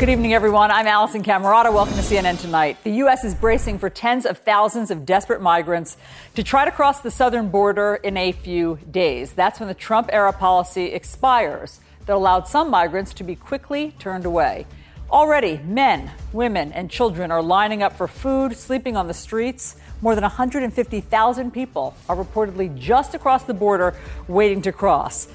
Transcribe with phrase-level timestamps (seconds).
[0.00, 0.70] Good evening, everyone.
[0.70, 1.70] I'm Alisyn Camerota.
[1.70, 2.78] Welcome to CNN Tonight.
[2.84, 3.22] The U.S.
[3.22, 5.98] is bracing for tens of thousands of desperate migrants
[6.36, 9.34] to try to cross the southern border in a few days.
[9.34, 14.24] That's when the Trump era policy expires that allowed some migrants to be quickly turned
[14.24, 14.66] away.
[15.10, 19.76] Already, men, women, and children are lining up for food, sleeping on the streets.
[20.00, 23.94] More than 150,000 people are reportedly just across the border
[24.28, 25.28] waiting to cross.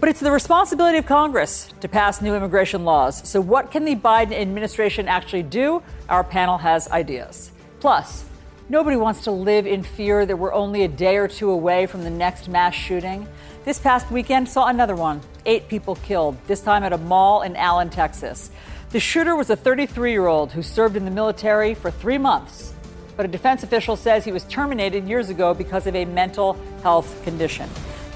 [0.00, 3.28] But it's the responsibility of Congress to pass new immigration laws.
[3.28, 5.82] So, what can the Biden administration actually do?
[6.08, 7.52] Our panel has ideas.
[7.80, 8.24] Plus,
[8.70, 12.02] nobody wants to live in fear that we're only a day or two away from
[12.02, 13.28] the next mass shooting.
[13.66, 17.54] This past weekend saw another one eight people killed, this time at a mall in
[17.56, 18.50] Allen, Texas.
[18.90, 22.72] The shooter was a 33 year old who served in the military for three months.
[23.18, 27.22] But a defense official says he was terminated years ago because of a mental health
[27.22, 27.68] condition.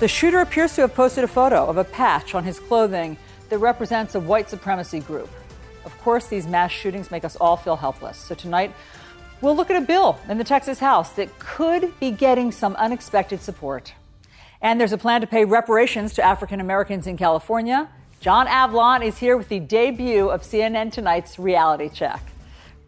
[0.05, 3.17] The shooter appears to have posted a photo of a patch on his clothing
[3.49, 5.31] that represents a white supremacy group.
[5.87, 8.19] Of course, these mass shootings make us all feel helpless.
[8.19, 8.75] So tonight,
[9.41, 13.41] we'll look at a bill in the Texas House that could be getting some unexpected
[13.41, 13.95] support.
[14.61, 17.89] And there's a plan to pay reparations to African Americans in California.
[18.21, 22.21] John Avlon is here with the debut of CNN Tonight's reality check.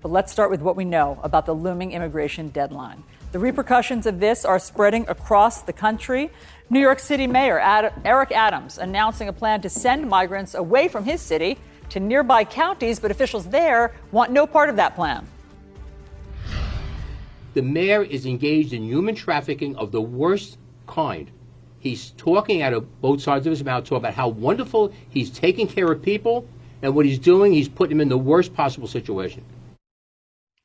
[0.02, 3.04] But let's start with what we know about the looming immigration deadline.
[3.32, 6.30] The repercussions of this are spreading across the country.
[6.68, 11.04] New York City Mayor Ad- Eric Adams announcing a plan to send migrants away from
[11.04, 11.58] his city
[11.90, 15.28] to nearby counties, but officials there want no part of that plan.
[17.54, 21.30] The mayor is engaged in human trafficking of the worst kind.
[21.78, 25.68] He's talking out of both sides of his mouth, talking about how wonderful he's taking
[25.68, 26.48] care of people,
[26.82, 29.44] and what he's doing, he's putting them in the worst possible situation.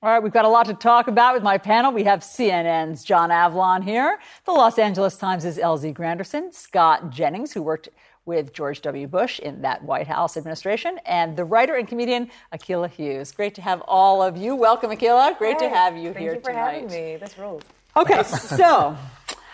[0.03, 1.91] All right, we've got a lot to talk about with my panel.
[1.91, 7.61] We have CNN's John Avlon here, the Los Angeles Times' LZ Granderson, Scott Jennings, who
[7.61, 7.87] worked
[8.25, 9.05] with George W.
[9.05, 13.31] Bush in that White House administration, and the writer and comedian Akilah Hughes.
[13.31, 14.55] Great to have all of you.
[14.55, 15.37] Welcome, Akilah.
[15.37, 16.81] Great to have you Thank here you for tonight.
[16.81, 17.17] having me.
[17.17, 17.61] This rules.
[17.95, 18.97] Okay, so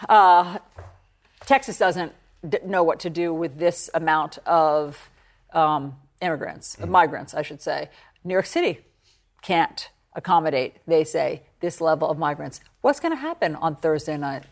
[0.08, 0.60] uh,
[1.42, 2.14] Texas doesn't
[2.48, 5.10] d- know what to do with this amount of
[5.52, 7.90] um, immigrants, of migrants, I should say.
[8.24, 8.86] New York City
[9.42, 12.60] can't accommodate, they say, this level of migrants.
[12.82, 14.44] What's going to happen on Thursday night?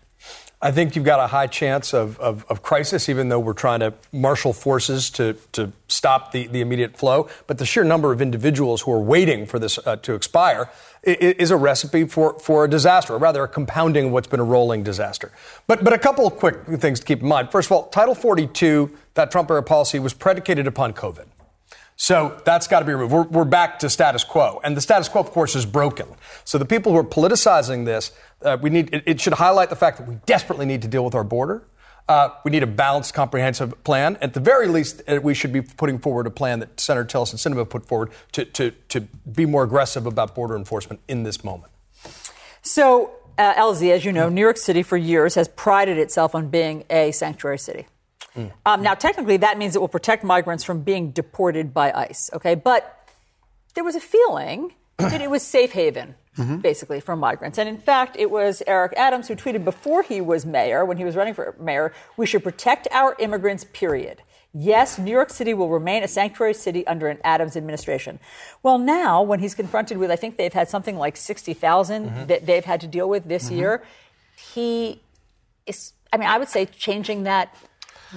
[0.61, 3.81] I think you've got a high chance of, of, of, crisis, even though we're trying
[3.81, 7.29] to marshal forces to, to stop the, the immediate flow.
[7.45, 10.69] But the sheer number of individuals who are waiting for this uh, to expire
[11.03, 14.45] is, a recipe for, for a disaster, or rather a compounding of what's been a
[14.45, 15.31] rolling disaster.
[15.67, 17.51] But, but a couple of quick things to keep in mind.
[17.51, 21.25] First of all, Title 42, that Trump era policy, was predicated upon COVID.
[21.97, 23.13] So that's got to be removed.
[23.13, 24.59] We're, we're, back to status quo.
[24.63, 26.07] And the status quo, of course, is broken.
[26.43, 28.11] So the people who are politicizing this,
[28.41, 31.05] uh, we need, it, it, should highlight the fact that we desperately need to deal
[31.05, 31.63] with our border.
[32.07, 34.17] Uh, we need a balanced, comprehensive plan.
[34.21, 37.35] At the very least, uh, we should be putting forward a plan that Senator Tillerson
[37.35, 39.01] Sinema put forward to, to, to
[39.31, 41.71] be more aggressive about border enforcement in this moment.
[42.61, 46.49] So, uh, LZ, as you know, New York City for years has prided itself on
[46.49, 47.87] being a sanctuary city.
[48.35, 48.51] Mm.
[48.65, 52.55] Um, now, technically, that means it will protect migrants from being deported by ICE, okay?
[52.55, 53.09] But
[53.73, 56.57] there was a feeling that it was safe haven, mm-hmm.
[56.57, 57.57] basically, for migrants.
[57.57, 61.05] And in fact, it was Eric Adams who tweeted before he was mayor, when he
[61.05, 64.21] was running for mayor, we should protect our immigrants, period.
[64.57, 68.19] Yes, New York City will remain a sanctuary city under an Adams administration.
[68.63, 72.25] Well, now, when he's confronted with, I think they've had something like 60,000 mm-hmm.
[72.27, 73.57] that they've had to deal with this mm-hmm.
[73.57, 73.83] year,
[74.37, 75.01] he
[75.65, 77.53] is, I mean, I would say changing that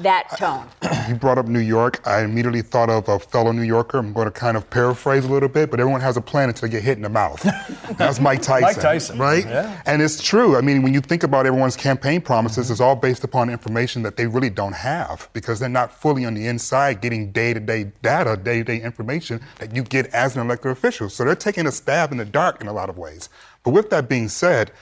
[0.02, 0.68] that tone.
[1.08, 2.06] You brought up New York.
[2.06, 3.96] I immediately thought of a fellow New Yorker.
[3.96, 6.68] I'm going to kind of paraphrase a little bit, but everyone has a plan until
[6.68, 7.42] they get hit in the mouth.
[7.96, 8.62] That's Mike Tyson.
[8.62, 9.18] Mike Tyson.
[9.18, 9.46] Right?
[9.46, 9.80] Yeah.
[9.86, 10.56] And it's true.
[10.56, 12.72] I mean, when you think about everyone's campaign promises, mm-hmm.
[12.72, 16.34] it's all based upon information that they really don't have because they're not fully on
[16.34, 20.36] the inside getting day to day data, day to day information that you get as
[20.36, 21.08] an elected official.
[21.08, 23.30] So they're taking a stab in the dark in a lot of ways.
[23.62, 24.72] But with that being said,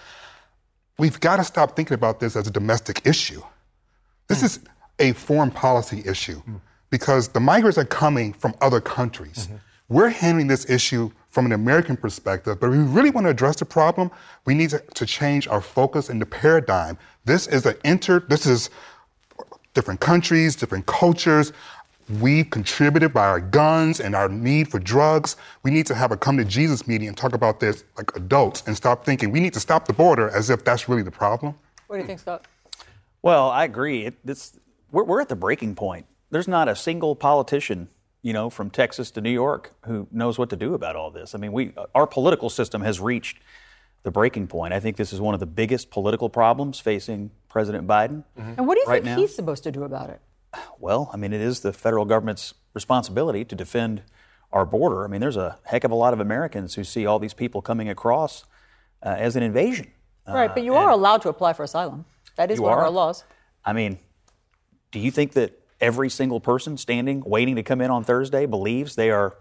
[0.99, 3.43] we've got to stop thinking about this as a domestic issue.
[4.29, 4.45] This mm.
[4.45, 4.61] is
[4.99, 6.61] a foreign policy issue mm.
[6.91, 9.47] because the migrants are coming from other countries.
[9.47, 9.57] Mm-hmm.
[9.89, 13.57] we're handling this issue from an American perspective, but if we really want to address
[13.57, 14.11] the problem,
[14.47, 16.97] we need to, to change our focus and the paradigm.
[17.27, 18.71] This is an inter, this is
[19.75, 21.53] different countries, different cultures.
[22.21, 25.37] We've contributed by our guns and our need for drugs.
[25.63, 28.63] We need to have a come to Jesus meeting and talk about this like adults
[28.67, 31.55] and stop thinking we need to stop the border as if that's really the problem.
[31.87, 32.47] What do you think, Scott?
[33.23, 34.07] Well, I agree.
[34.07, 34.59] It, it's,
[34.91, 36.07] we're, we're at the breaking point.
[36.31, 37.89] There's not a single politician,
[38.23, 41.35] you know, from Texas to New York who knows what to do about all this.
[41.35, 43.39] I mean, we, our political system has reached
[44.03, 44.73] the breaking point.
[44.73, 48.25] I think this is one of the biggest political problems facing President Biden.
[48.39, 48.55] Mm-hmm.
[48.59, 49.21] And what do you right think now.
[49.21, 50.21] he's supposed to do about it?
[50.79, 54.03] Well, I mean, it is the federal government's responsibility to defend
[54.53, 55.05] our border.
[55.05, 57.63] I mean, there's a heck of a lot of Americans who see all these people
[57.63, 58.45] coming across
[59.03, 59.91] uh, as an invasion.
[60.27, 62.05] right, but you are allowed to apply for asylum.
[62.37, 63.25] That is one of our laws.
[63.65, 63.99] I mean,
[64.91, 68.95] do you think that every single person standing, waiting to come in on Thursday, believes
[68.97, 69.37] they are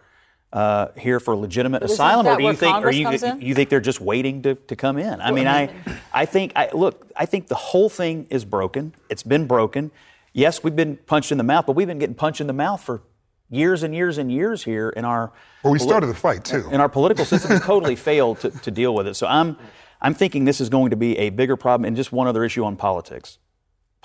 [0.53, 3.09] uh, here for legitimate isn't asylum, or do you where think, or you
[3.39, 5.19] you think they're just waiting to, to come in?
[5.19, 5.69] I mean, I
[6.13, 8.93] I think I look, I think the whole thing is broken.
[9.09, 9.91] It's been broken.
[10.31, 12.81] Yes, we've been punched in the mouth, but we've been getting punched in the mouth
[12.81, 13.01] for
[13.49, 15.31] years and years and years here in our
[15.63, 16.67] Well, we started the fight too.
[16.71, 19.15] and our political system has totally failed to, to deal with it.
[19.15, 19.57] So I'm,
[20.01, 21.85] I'm thinking this is going to be a bigger problem.
[21.85, 23.37] And just one other issue on politics.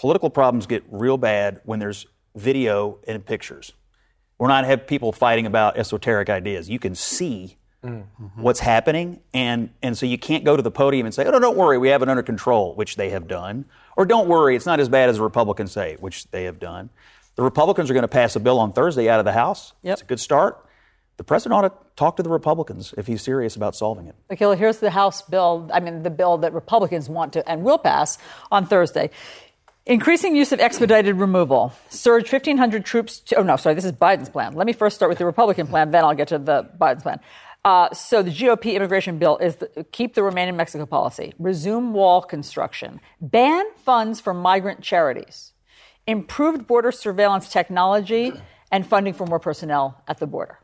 [0.00, 3.72] Political problems get real bad when there's video and pictures.
[4.38, 6.70] We're not have people fighting about esoteric ideas.
[6.70, 8.40] You can see mm-hmm.
[8.40, 11.38] what's happening, and, and so you can't go to the podium and say, oh, no,
[11.38, 13.66] don't worry, we have it under control, which they have done.
[13.94, 16.88] Or don't worry, it's not as bad as the Republicans say, which they have done.
[17.34, 19.74] The Republicans are going to pass a bill on Thursday out of the House.
[19.82, 19.92] Yep.
[19.92, 20.66] It's a good start.
[21.18, 24.14] The president ought to talk to the Republicans if he's serious about solving it.
[24.30, 27.76] Akilah, here's the House bill, I mean, the bill that Republicans want to and will
[27.76, 28.16] pass
[28.50, 29.10] on Thursday.
[29.86, 31.72] Increasing use of expedited removal.
[31.88, 33.18] Surge 1,500 troops.
[33.20, 34.52] To, oh, no, sorry, this is Biden's plan.
[34.52, 37.20] Let me first start with the Republican plan, then I'll get to the Biden's plan.
[37.64, 41.92] Uh, so the GOP immigration bill is the, keep the remain in Mexico policy, resume
[41.92, 45.52] wall construction, ban funds for migrant charities,
[46.06, 48.32] improved border surveillance technology,
[48.70, 50.58] and funding for more personnel at the border.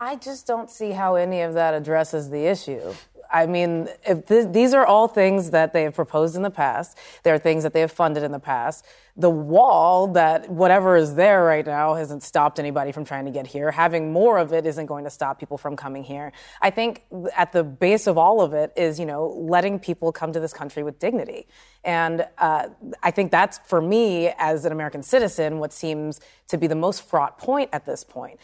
[0.00, 2.92] I just don't see how any of that addresses the issue.
[3.32, 6.98] I mean, th- these are all things that they have proposed in the past.
[7.22, 8.86] There are things that they have funded in the past.
[9.14, 13.46] The wall that whatever is there right now hasn't stopped anybody from trying to get
[13.46, 13.70] here.
[13.70, 16.32] Having more of it isn't going to stop people from coming here.
[16.62, 17.04] I think
[17.36, 20.54] at the base of all of it is, you know, letting people come to this
[20.54, 21.46] country with dignity.
[21.84, 22.68] And uh,
[23.02, 27.02] I think that's, for me, as an American citizen, what seems to be the most
[27.08, 28.38] fraught point at this point.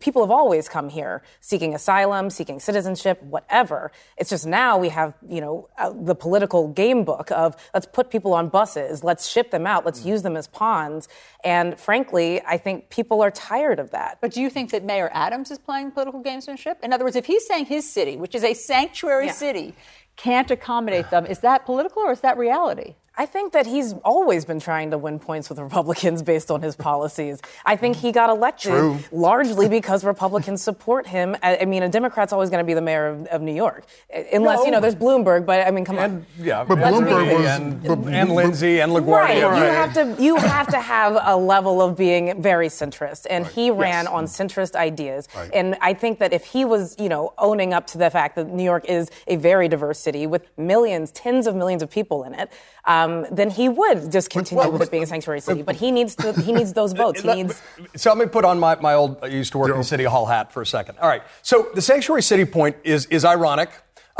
[0.00, 3.92] People have always come here seeking asylum, seeking citizenship, whatever.
[4.16, 8.10] It's just now we have, you know, uh, the political game book of let's put
[8.10, 11.08] people on buses, let's ship them out, let's use them as pawns.
[11.44, 14.18] And frankly, I think people are tired of that.
[14.20, 16.76] But do you think that Mayor Adams is playing political gamesmanship?
[16.82, 19.32] In other words, if he's saying his city, which is a sanctuary Yeah.
[19.32, 19.74] city,
[20.16, 22.94] can't accommodate them, is that political or is that reality?
[23.18, 26.76] I think that he's always been trying to win points with Republicans based on his
[26.76, 27.40] policies.
[27.66, 28.98] I think he got elected True.
[29.10, 31.36] largely because Republicans support him.
[31.42, 33.84] I, I mean, a Democrat's always going to be the mayor of, of New York,
[34.10, 35.44] eh, unless you know there's Bloomberg.
[35.44, 36.26] But I mean, come And on.
[36.38, 39.56] yeah, But and, Bloomberg was- and, but- and Lindsay and Right, LaGuardia.
[39.56, 43.70] you have to you have to have a level of being very centrist, and he
[43.70, 44.28] ran on mm.
[44.28, 45.28] centrist ideas.
[45.34, 45.50] Right.
[45.52, 48.48] And I think that if he was, you know, owning up to the fact that
[48.48, 52.34] New York is a very diverse city with millions, tens of millions of people in
[52.34, 52.50] it,
[52.84, 55.62] uh, um, then he would just continue well, with but- it being a sanctuary city.
[55.62, 57.20] But he needs to he needs those votes.
[57.22, 57.60] He needs.
[57.96, 60.26] So let me put on my, my old, I used to work in City Hall
[60.26, 60.98] hat for a second.
[60.98, 61.22] All right.
[61.42, 63.70] So the sanctuary city point is, is ironic.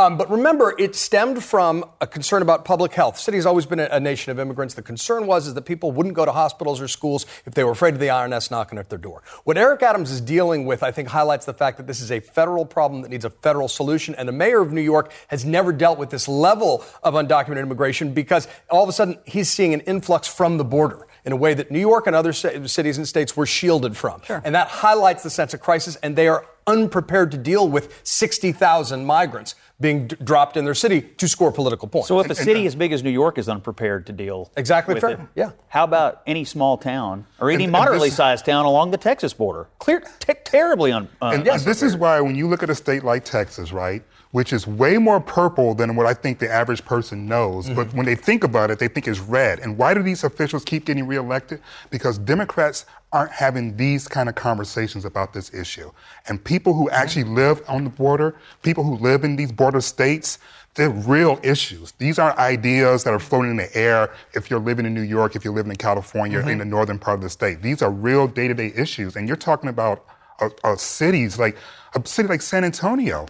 [0.01, 3.17] Um, but remember, it stemmed from a concern about public health.
[3.17, 4.73] The city has always been a, a nation of immigrants.
[4.73, 7.73] The concern was is that people wouldn't go to hospitals or schools if they were
[7.73, 9.23] afraid of the IRS knocking at their door.
[9.45, 12.21] What Eric Adams is dealing with, I think, highlights the fact that this is a
[12.21, 14.15] federal problem that needs a federal solution.
[14.15, 18.15] And the mayor of New York has never dealt with this level of undocumented immigration
[18.15, 21.53] because all of a sudden he's seeing an influx from the border in a way
[21.53, 24.23] that New York and other cities and states were shielded from.
[24.47, 29.05] And that highlights the sense of crisis, and they are unprepared to deal with 60,000
[29.05, 32.09] migrants being d- dropped in their city to score political points.
[32.09, 35.01] So if a city as big as New York is unprepared to deal Exactly with
[35.01, 35.11] fair.
[35.13, 35.51] it, Yeah.
[35.69, 38.99] how about any small town or any And- and moderately this- sized town along the
[38.99, 39.69] Texas border?
[39.79, 41.09] Clear, te- terribly un.
[41.23, 44.53] Uh, And this is why when you look at a state like Texas, right, which
[44.53, 48.15] is way more purple than what I think the average person knows, but when they
[48.15, 49.59] think about it, they think it's red.
[49.61, 51.61] And why do these officials keep getting reelected?
[51.91, 55.91] Because Democrats aren't having these kind of conversations about this issue.
[56.29, 60.39] And people who actually live on the border, people who live in these border states,
[60.75, 61.93] they're real issues.
[61.93, 65.35] These aren't ideas that are floating in the air if you're living in New York,
[65.35, 67.61] if you're living in California, in the northern part of the state.
[67.63, 69.17] These are real day to day issues.
[69.17, 70.07] And you're talking about
[70.39, 71.57] uh, uh, cities, like
[71.97, 73.27] a city like San Antonio.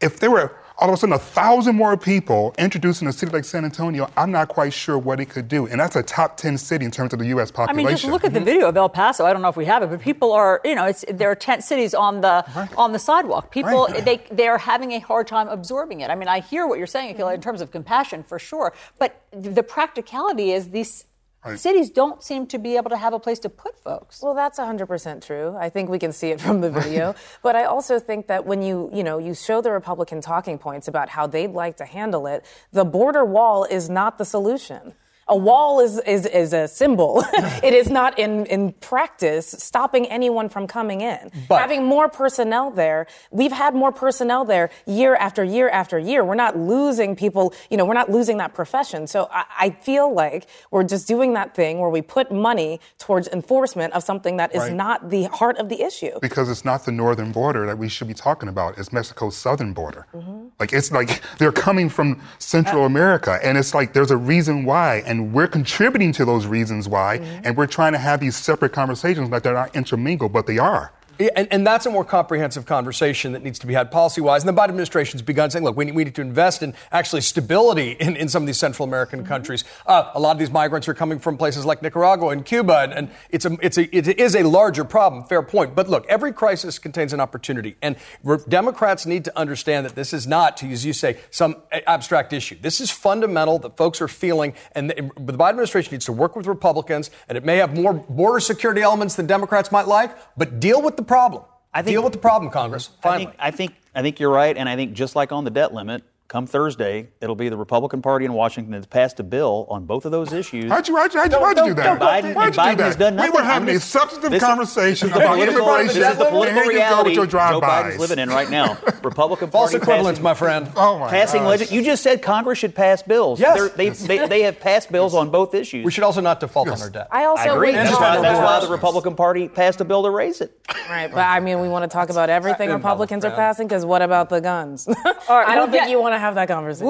[0.00, 3.30] If there were all of a sudden a thousand more people introduced in a city
[3.30, 5.66] like San Antonio, I'm not quite sure what it could do.
[5.66, 7.50] And that's a top 10 city in terms of the U.S.
[7.50, 7.86] population.
[7.86, 8.46] I mean, just look at the mm-hmm.
[8.46, 9.26] video of El Paso.
[9.26, 11.34] I don't know if we have it, but people are, you know, it's, there are
[11.34, 12.68] tent cities on the right.
[12.76, 13.50] on the sidewalk.
[13.50, 14.04] People, right.
[14.04, 16.10] they, they are having a hard time absorbing it.
[16.10, 17.42] I mean, I hear what you're saying, Akilah, in mm-hmm.
[17.42, 18.72] terms of compassion, for sure.
[18.98, 21.04] But the practicality is these
[21.44, 21.58] Right.
[21.58, 24.20] Cities don't seem to be able to have a place to put folks.
[24.22, 25.56] Well, that's 100% true.
[25.58, 27.14] I think we can see it from the video.
[27.42, 30.86] but I also think that when you, you know, you show the Republican talking points
[30.86, 34.92] about how they'd like to handle it, the border wall is not the solution
[35.30, 37.22] a wall is, is, is a symbol.
[37.62, 41.30] it is not in, in practice stopping anyone from coming in.
[41.48, 46.24] But, Having more personnel there, we've had more personnel there year after year after year.
[46.24, 49.06] We're not losing people, you know, we're not losing that profession.
[49.06, 53.28] So I, I feel like we're just doing that thing where we put money towards
[53.28, 54.72] enforcement of something that is right.
[54.72, 56.18] not the heart of the issue.
[56.20, 58.78] Because it's not the northern border that we should be talking about.
[58.78, 60.06] It's Mexico's southern border.
[60.12, 60.48] Mm-hmm.
[60.58, 64.64] Like, it's like they're coming from Central uh, America, and it's like there's a reason
[64.64, 65.02] why.
[65.06, 67.40] And and we're contributing to those reasons why, mm-hmm.
[67.44, 70.92] and we're trying to have these separate conversations like they're not intermingled, but they are.
[71.20, 74.42] And, and, that's a more comprehensive conversation that needs to be had policy wise.
[74.42, 76.72] And the Biden administration has begun saying, look, we need, we need to invest in
[76.90, 79.28] actually stability in, in some of these Central American mm-hmm.
[79.28, 79.64] countries.
[79.86, 82.92] Uh, a lot of these migrants are coming from places like Nicaragua and Cuba, and,
[82.94, 85.24] and, it's a, it's a, it is a larger problem.
[85.24, 85.74] Fair point.
[85.74, 87.76] But look, every crisis contains an opportunity.
[87.82, 91.56] And re- Democrats need to understand that this is not, to as you say, some
[91.86, 92.56] abstract issue.
[92.60, 94.54] This is fundamental that folks are feeling.
[94.72, 97.92] And the, the Biden administration needs to work with Republicans, and it may have more
[97.92, 101.44] border security elements than Democrats might like, but deal with the problem.
[101.74, 102.90] I think, Deal with the problem, Congress.
[103.02, 103.26] Finally.
[103.26, 105.50] I think, I think I think you're right, and I think just like on the
[105.50, 109.66] debt limit, come Thursday, it'll be the Republican Party in Washington that's passed a bill
[109.68, 110.70] on both of those issues.
[110.70, 111.98] How'd you, how'd you, how'd you, why'd you do that?
[112.00, 112.84] Biden, why'd you Biden do that?
[112.84, 113.32] has done nothing.
[113.32, 116.00] We were having a substantive this, conversation this about immigration.
[116.00, 117.26] This is the political reality Joe
[117.60, 118.78] Biden's living in right now.
[119.02, 120.70] Republican False Party equivalence, passing, my friend.
[120.76, 123.40] Oh my Passing legis- You just said Congress should pass bills.
[123.40, 123.72] Yes.
[123.72, 125.84] They, they, they, have passed bills on both issues.
[125.84, 126.80] We should also not default yes.
[126.80, 127.08] on our debt.
[127.10, 127.72] I also I agree.
[127.72, 130.56] That's why, that's why the Republican Party passed a bill to raise it.
[130.88, 134.02] Right, but I mean, we want to talk about everything Republicans are passing because what
[134.02, 134.86] about the guns?
[135.28, 136.86] I don't think you want to have that conversation.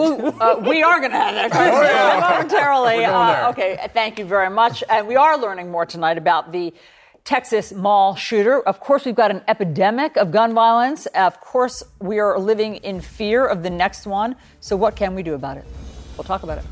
[0.63, 3.05] We are are going to have that conversation momentarily.
[3.05, 4.85] Uh, okay, thank you very much.
[4.89, 6.75] And we are learning more tonight about the
[7.25, 8.61] Texas mall shooter.
[8.61, 11.07] Of course, we've got an epidemic of gun violence.
[11.07, 14.37] Of course, we are living in fear of the next one.
[14.61, 15.65] So, what can we do about it?
[16.17, 16.65] We'll talk about it.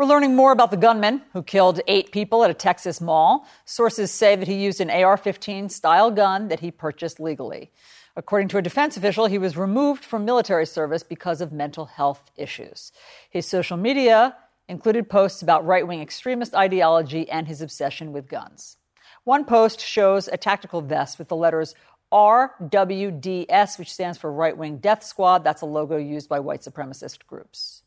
[0.00, 3.46] We're learning more about the gunman who killed eight people at a Texas mall.
[3.66, 7.70] Sources say that he used an AR 15 style gun that he purchased legally.
[8.16, 12.30] According to a defense official, he was removed from military service because of mental health
[12.34, 12.92] issues.
[13.28, 14.34] His social media
[14.70, 18.78] included posts about right wing extremist ideology and his obsession with guns.
[19.24, 21.74] One post shows a tactical vest with the letters
[22.10, 25.44] RWDS, which stands for Right Wing Death Squad.
[25.44, 27.79] That's a logo used by white supremacist groups.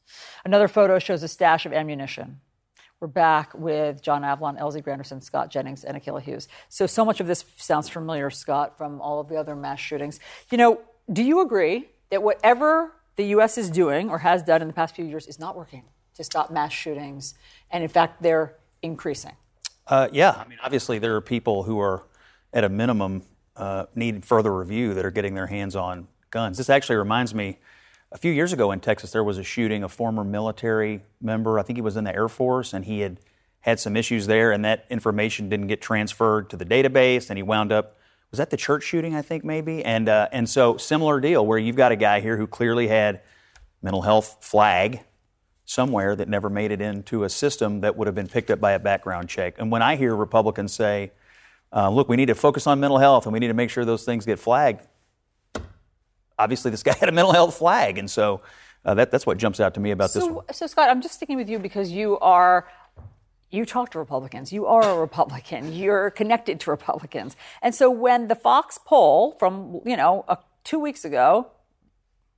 [0.45, 2.39] Another photo shows a stash of ammunition.
[2.99, 6.47] We're back with John Avlon, LZ Granderson, Scott Jennings, and Akilah Hughes.
[6.69, 10.21] So, so much of this sounds familiar, Scott, from all of the other mass shootings.
[10.49, 13.57] You know, do you agree that whatever the U.S.
[13.57, 15.83] is doing or has done in the past few years is not working
[16.15, 17.33] to stop mass shootings?
[17.71, 19.35] And in fact, they're increasing.
[19.85, 20.31] Uh, yeah.
[20.31, 22.03] I mean, obviously, there are people who are,
[22.53, 23.23] at a minimum,
[23.57, 26.57] uh, need further review that are getting their hands on guns.
[26.57, 27.59] This actually reminds me
[28.13, 31.63] a few years ago in Texas, there was a shooting, a former military member, I
[31.63, 33.19] think he was in the Air Force, and he had
[33.61, 37.43] had some issues there, and that information didn't get transferred to the database, and he
[37.43, 37.97] wound up.
[38.29, 39.15] Was that the church shooting?
[39.15, 42.37] I think maybe, and uh, and so similar deal where you've got a guy here
[42.37, 43.21] who clearly had
[43.81, 45.01] mental health flag
[45.65, 48.73] somewhere that never made it into a system that would have been picked up by
[48.73, 49.55] a background check.
[49.57, 51.11] And when I hear Republicans say,
[51.71, 53.85] uh, "Look, we need to focus on mental health and we need to make sure
[53.85, 54.81] those things get flagged,"
[56.37, 58.41] obviously this guy had a mental health flag, and so
[58.85, 60.45] uh, that, that's what jumps out to me about so, this one.
[60.51, 62.67] So, Scott, I'm just sticking with you because you are.
[63.49, 64.51] You talk to Republicans.
[64.51, 65.73] You are a Republican.
[65.73, 67.35] You're connected to Republicans.
[67.61, 71.51] And so when the Fox poll from, you know, uh, two weeks ago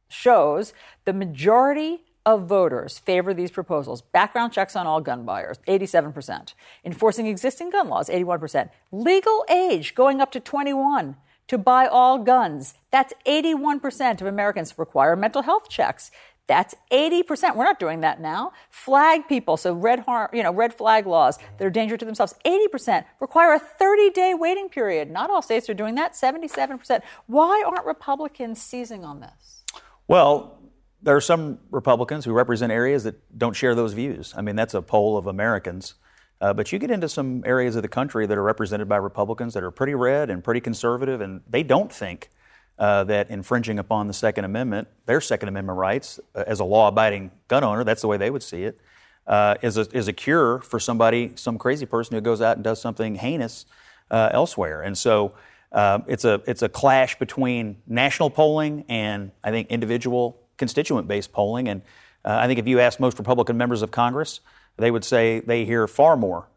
[0.09, 0.73] shows
[1.05, 4.01] the majority of voters favor these proposals.
[4.01, 6.53] Background checks on all gun buyers, 87%.
[6.83, 8.69] Enforcing existing gun laws, 81%.
[8.91, 11.15] Legal age going up to 21,
[11.47, 12.73] to buy all guns.
[12.91, 16.11] That's 81% of Americans require mental health checks.
[16.47, 17.55] That's 80%.
[17.55, 18.51] We're not doing that now.
[18.69, 22.35] Flag people, so red harm, you know, red flag laws that are danger to themselves,
[22.45, 25.09] 80% require a 30-day waiting period.
[25.09, 27.01] Not all states are doing that, 77%.
[27.25, 29.63] Why aren't Republicans seizing on this?
[30.07, 30.59] Well,
[31.01, 34.33] there are some Republicans who represent areas that don't share those views.
[34.37, 35.95] I mean, that's a poll of Americans.
[36.41, 39.53] Uh, but you get into some areas of the country that are represented by Republicans
[39.53, 42.29] that are pretty red and pretty conservative, and they don't think
[42.77, 46.89] uh, that infringing upon the Second Amendment, their Second Amendment rights, uh, as a law
[46.89, 48.79] abiding gun owner, that's the way they would see it,
[49.27, 52.63] uh, is a, is a cure for somebody, some crazy person who goes out and
[52.63, 53.65] does something heinous
[54.11, 54.81] uh, elsewhere.
[54.81, 55.33] And so
[55.71, 61.31] uh, it's, a, it's a clash between national polling and I think individual constituent based
[61.31, 61.67] polling.
[61.69, 61.81] And
[62.23, 64.41] uh, I think if you ask most Republican members of Congress,
[64.77, 66.47] they would say they hear far more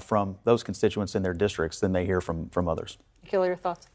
[0.00, 2.98] from those constituents in their districts than they hear from, from others.
[3.26, 3.86] Kill your thoughts?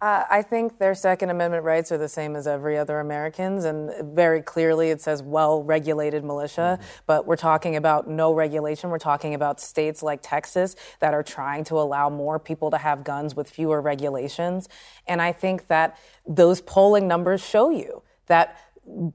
[0.00, 4.14] Uh, I think their Second Amendment rights are the same as every other American's, and
[4.14, 6.78] very clearly it says well regulated militia.
[6.78, 6.98] Mm-hmm.
[7.06, 8.90] But we're talking about no regulation.
[8.90, 13.04] We're talking about states like Texas that are trying to allow more people to have
[13.04, 14.68] guns with fewer regulations.
[15.06, 18.60] And I think that those polling numbers show you that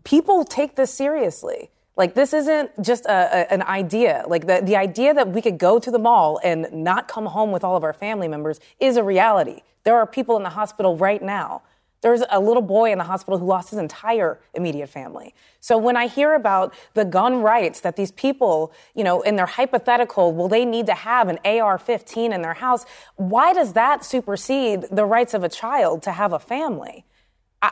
[0.04, 1.70] people take this seriously.
[1.98, 4.24] Like this isn't just a, a, an idea.
[4.28, 7.52] Like the, the idea that we could go to the mall and not come home
[7.52, 9.62] with all of our family members is a reality.
[9.84, 11.64] There are people in the hospital right now.
[12.02, 15.36] There's a little boy in the hospital who lost his entire immediate family.
[15.60, 19.46] So when I hear about the gun rights that these people, you know, in their
[19.46, 22.86] hypothetical, will they need to have an AR-15 in their house?
[23.18, 27.06] Why does that supersede the rights of a child to have a family?
[27.62, 27.72] I,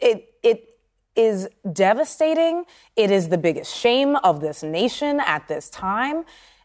[0.00, 0.68] it it
[1.16, 2.64] is devastating.
[2.96, 6.24] It is the biggest shame of this nation at this time.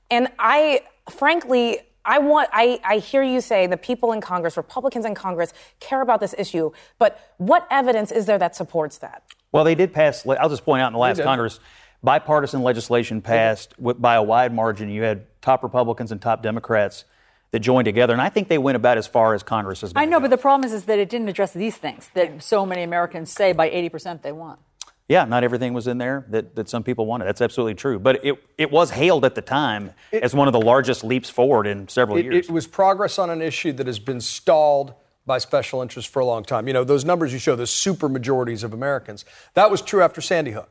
[0.10, 5.06] And I, frankly, I want, I, I hear you say the people in Congress, Republicans
[5.06, 9.24] in Congress, care about this issue, but what evidence is there that supports that?
[9.52, 11.60] Well, they did pass, I'll just point out in the last Congress,
[12.02, 14.90] bipartisan legislation passed by a wide margin.
[14.90, 17.04] You had top Republicans and top Democrats
[17.52, 19.94] that joined together, and I think they went about as far as Congress has.
[19.96, 20.24] I know, go.
[20.24, 23.32] but the problem is, is that it didn't address these things that so many Americans
[23.32, 24.60] say by 80% they want.
[25.08, 27.26] Yeah, not everything was in there that, that some people wanted.
[27.26, 27.98] That's absolutely true.
[27.98, 31.30] But it, it was hailed at the time it, as one of the largest leaps
[31.30, 32.50] forward in several it, years.
[32.50, 34.94] It was progress on an issue that has been stalled
[35.26, 36.68] by special interests for a long time.
[36.68, 40.20] You know, those numbers you show, the super majorities of Americans, that was true after
[40.20, 40.70] Sandy Hook.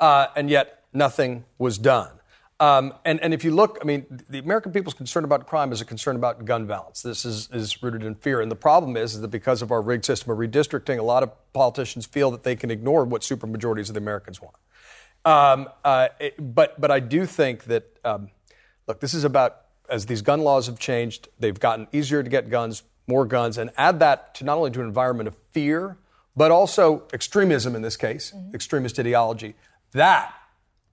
[0.00, 2.17] Uh, and yet nothing was done.
[2.60, 5.80] Um, and, and if you look, I mean, the American people's concern about crime is
[5.80, 7.02] a concern about gun violence.
[7.02, 8.40] This is, is rooted in fear.
[8.40, 11.22] And the problem is, is that because of our rigged system of redistricting, a lot
[11.22, 14.56] of politicians feel that they can ignore what supermajorities of the Americans want.
[15.24, 18.30] Um, uh, it, but, but I do think that, um,
[18.88, 22.50] look, this is about, as these gun laws have changed, they've gotten easier to get
[22.50, 25.96] guns, more guns, and add that to not only to an environment of fear,
[26.36, 28.54] but also extremism in this case, mm-hmm.
[28.54, 29.54] extremist ideology.
[29.92, 30.34] That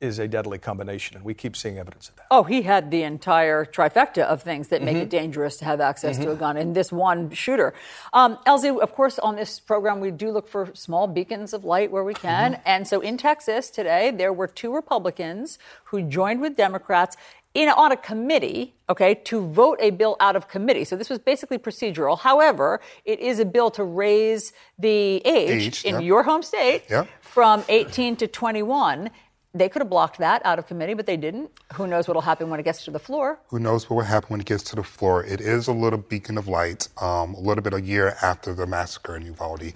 [0.05, 2.27] is a deadly combination, and we keep seeing evidence of that.
[2.31, 4.85] Oh, he had the entire trifecta of things that mm-hmm.
[4.85, 6.23] make it dangerous to have access mm-hmm.
[6.23, 6.39] to a mm-hmm.
[6.39, 7.73] gun in this one shooter.
[8.13, 11.91] Um, LZ, of course, on this program, we do look for small beacons of light
[11.91, 12.53] where we can.
[12.53, 12.61] Mm-hmm.
[12.65, 17.17] And so in Texas today, there were two Republicans who joined with Democrats
[17.55, 20.83] in, on a committee, okay, to vote a bill out of committee.
[20.83, 22.19] So this was basically procedural.
[22.19, 26.03] However, it is a bill to raise the age, age in yep.
[26.03, 27.07] your home state yep.
[27.21, 29.09] from 18 to 21.
[29.55, 31.49] They could have blocked that out of committee, but they didn't.
[31.75, 33.39] Who knows what will happen when it gets to the floor?
[33.47, 35.23] Who knows what will happen when it gets to the floor?
[35.23, 38.67] It is a little beacon of light, um, a little bit a year after the
[38.67, 39.71] massacre in Uvalde.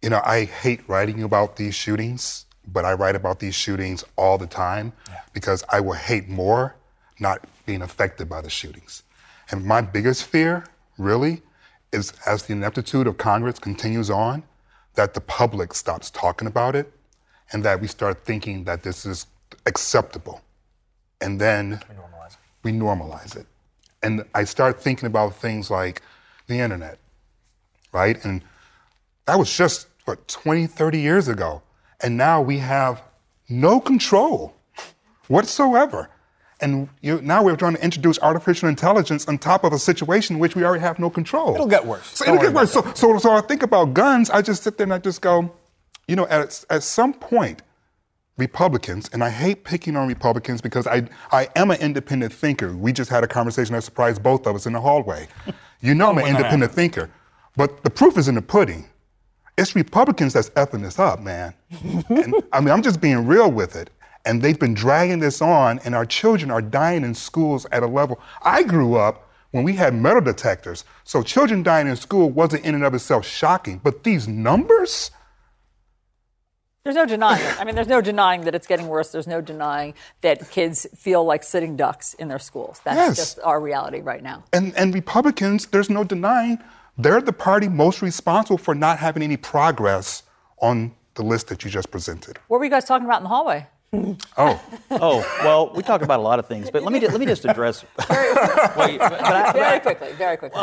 [0.00, 4.38] You know, I hate writing about these shootings, but I write about these shootings all
[4.38, 5.20] the time yeah.
[5.34, 6.74] because I will hate more
[7.20, 9.02] not being affected by the shootings.
[9.50, 10.64] And my biggest fear,
[10.96, 11.42] really,
[11.92, 14.42] is as the ineptitude of Congress continues on,
[14.94, 16.90] that the public stops talking about it
[17.52, 19.26] and that we start thinking that this is
[19.66, 20.42] acceptable.
[21.20, 22.38] And then we normalize it.
[22.62, 23.46] We normalize it.
[24.02, 26.02] And I start thinking about things like
[26.46, 26.98] the internet,
[27.92, 28.22] right?
[28.24, 28.42] And
[29.26, 31.62] that was just, what, 20, 30 years ago.
[32.00, 33.02] And now we have
[33.48, 34.54] no control
[35.28, 36.08] whatsoever.
[36.60, 40.40] And you, now we're trying to introduce artificial intelligence on top of a situation in
[40.40, 41.54] which we already have no control.
[41.54, 42.06] It'll get worse.
[42.06, 42.72] So it'll get worse.
[42.72, 44.30] So, so, so I think about guns.
[44.30, 45.52] I just sit there and I just go,
[46.08, 47.62] you know, at, at some point,
[48.38, 52.76] Republicans, and I hate picking on Republicans because I, I am an independent thinker.
[52.76, 55.28] We just had a conversation that surprised both of us in the hallway.
[55.80, 57.10] You know I'm an independent thinker.
[57.56, 58.86] But the proof is in the pudding.
[59.56, 61.54] It's Republicans that's effing this up, man.
[62.10, 63.88] and, I mean, I'm just being real with it.
[64.26, 67.86] And they've been dragging this on, and our children are dying in schools at a
[67.86, 68.20] level.
[68.42, 72.74] I grew up when we had metal detectors, so children dying in school wasn't in
[72.74, 73.80] and of itself shocking.
[73.82, 75.12] But these numbers,
[76.86, 77.60] There's no denying it.
[77.60, 79.10] I mean, there's no denying that it's getting worse.
[79.10, 82.80] There's no denying that kids feel like sitting ducks in their schools.
[82.84, 83.16] That's Yes.
[83.16, 84.44] just our reality right now.
[84.52, 86.58] And, and Republicans, there's no denying,
[86.96, 90.22] they're the party most responsible for not having any progress
[90.58, 92.38] on the list that you just presented.
[92.46, 93.66] What were you guys talking about in the hallway?
[94.38, 94.60] Oh,
[94.92, 97.44] Oh, well, we talk about a lot of things, but let me, let me just
[97.46, 97.84] address.
[97.98, 98.20] Wait, but
[98.80, 100.62] I- but I- Very quickly, very quickly.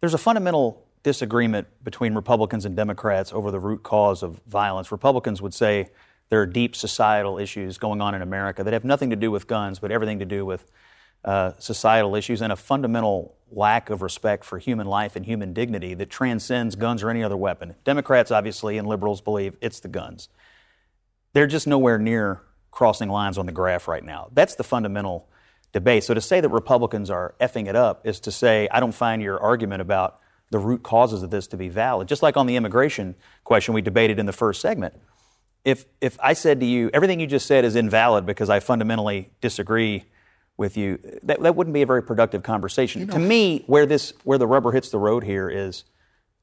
[0.00, 4.92] there's a fundamental disagreement between Republicans and Democrats over the root cause of violence.
[4.92, 5.88] Republicans would say
[6.28, 9.46] there are deep societal issues going on in America that have nothing to do with
[9.46, 10.70] guns, but everything to do with
[11.24, 15.94] uh, societal issues and a fundamental lack of respect for human life and human dignity
[15.94, 17.74] that transcends guns or any other weapon.
[17.84, 20.28] Democrats, obviously, and liberals believe it's the guns.
[21.32, 24.30] They're just nowhere near crossing lines on the graph right now.
[24.32, 25.28] That's the fundamental
[25.72, 26.04] debate.
[26.04, 29.22] So to say that Republicans are effing it up is to say, I don't find
[29.22, 30.18] your argument about
[30.52, 32.06] the root causes of this to be valid.
[32.06, 34.94] Just like on the immigration question we debated in the first segment.
[35.64, 39.30] If, if I said to you, everything you just said is invalid because I fundamentally
[39.40, 40.04] disagree
[40.58, 43.08] with you, that, that wouldn't be a very productive conversation.
[43.08, 45.84] to me, where, this, where the rubber hits the road here is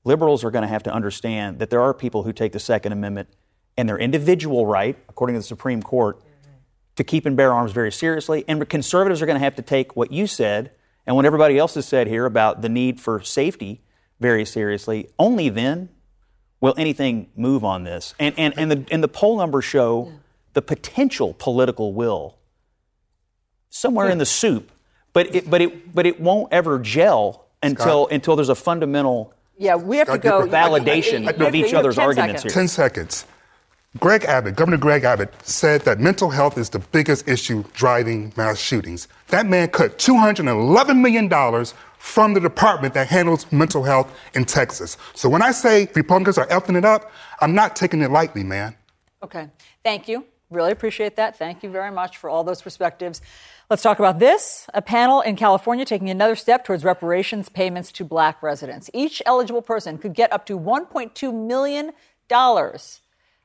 [0.04, 2.92] liberals are going to have to understand that there are people who take the Second
[2.92, 3.30] Amendment
[3.78, 6.20] and their individual right, according to the Supreme Court,
[6.96, 8.44] to keep and bear arms very seriously.
[8.48, 10.72] And conservatives are going to have to take what you said
[11.06, 13.84] and what everybody else has said here about the need for safety
[14.20, 15.10] very seriously.
[15.18, 15.90] Only then
[16.62, 18.14] will anything move on this.
[18.20, 20.12] And, and, and, the, and the poll numbers show
[20.54, 22.38] the potential political will
[23.70, 24.72] somewhere in the soup,
[25.14, 29.76] but it, but it, but it won't ever gel until, until there's a fundamental yeah,
[29.76, 30.46] we have to go.
[30.46, 32.54] you- validation You- you- of each you have other's arguments seconds.
[32.54, 32.62] here.
[32.62, 33.26] 10 seconds.
[34.00, 38.58] Greg Abbott, Governor Greg Abbott, said that mental health is the biggest issue driving mass
[38.60, 39.08] shootings.
[39.30, 41.28] That man cut $211 million
[42.00, 44.98] from the department that handles mental health in Texas.
[45.14, 48.76] So when I say Republicans are effing it up, I'm not taking it lightly, man.
[49.22, 49.50] Okay.
[49.84, 50.26] Thank you.
[50.50, 51.38] Really appreciate that.
[51.38, 53.22] Thank you very much for all those perspectives.
[53.70, 54.66] Let's talk about this.
[54.74, 58.90] A panel in California taking another step towards reparations payments to black residents.
[58.94, 61.92] Each eligible person could get up to $1.2 million.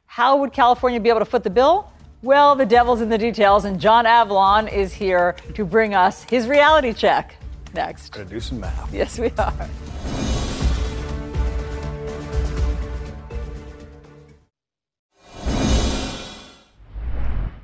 [0.06, 1.90] How would California be able to foot the bill?
[2.22, 6.46] Well, the devil's in the details, and John Avlon is here to bring us his
[6.46, 7.36] reality check.
[7.74, 8.12] Next.
[8.12, 8.92] Gonna do some math.
[8.92, 9.68] Yes, we are.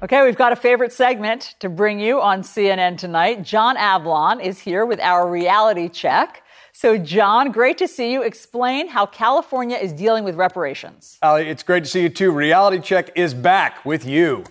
[0.02, 3.42] Okay, we've got a favorite segment to bring you on CNN tonight.
[3.42, 6.42] John Avlon is here with our reality check.
[6.72, 8.22] So, John, great to see you.
[8.22, 11.18] Explain how California is dealing with reparations.
[11.20, 12.30] Ali, it's great to see you too.
[12.30, 14.44] Reality Check is back with you.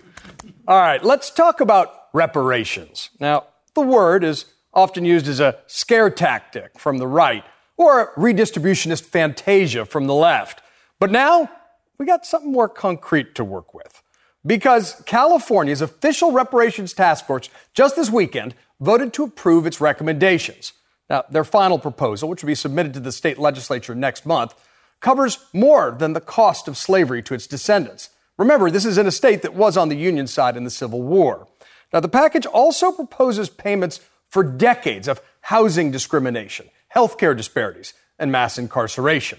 [0.68, 3.10] All right, let's talk about reparations.
[3.18, 7.44] Now, the word is often used as a scare tactic from the right
[7.76, 10.62] or a redistributionist fantasia from the left.
[10.98, 11.50] But now
[11.98, 14.02] we got something more concrete to work with.
[14.46, 20.72] Because California's official reparations task force just this weekend voted to approve its recommendations.
[21.10, 24.54] Now, their final proposal, which will be submitted to the state legislature next month,
[25.00, 28.10] covers more than the cost of slavery to its descendants.
[28.38, 31.02] Remember, this is in a state that was on the Union side in the Civil
[31.02, 31.46] War.
[31.92, 34.00] Now, the package also proposes payments
[34.30, 39.38] for decades of housing discrimination, healthcare disparities, and mass incarceration.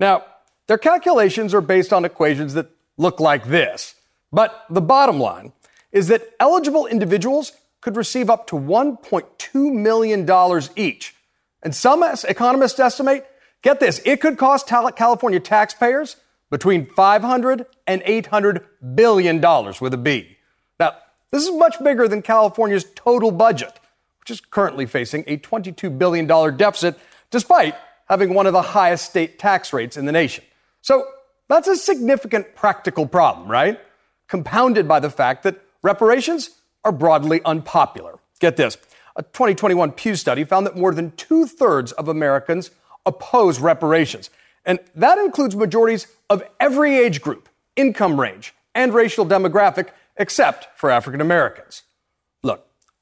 [0.00, 0.24] Now,
[0.66, 3.94] their calculations are based on equations that look like this.
[4.30, 5.52] But the bottom line
[5.92, 11.14] is that eligible individuals could receive up to $1.2 million each.
[11.62, 13.26] And some economists estimate,
[13.62, 16.16] get this, it could cost California taxpayers
[16.50, 20.36] between 500 and 800 billion dollars with a B.
[20.78, 20.96] Now,
[21.30, 23.78] this is much bigger than California's total budget,
[24.28, 26.98] which is currently facing a $22 billion deficit,
[27.30, 27.74] despite
[28.10, 30.44] having one of the highest state tax rates in the nation.
[30.82, 31.06] So
[31.48, 33.80] that's a significant practical problem, right?
[34.28, 36.50] Compounded by the fact that reparations
[36.84, 38.18] are broadly unpopular.
[38.38, 38.76] Get this
[39.16, 42.70] a 2021 Pew study found that more than two thirds of Americans
[43.06, 44.28] oppose reparations.
[44.66, 49.88] And that includes majorities of every age group, income range, and racial demographic,
[50.18, 51.82] except for African Americans.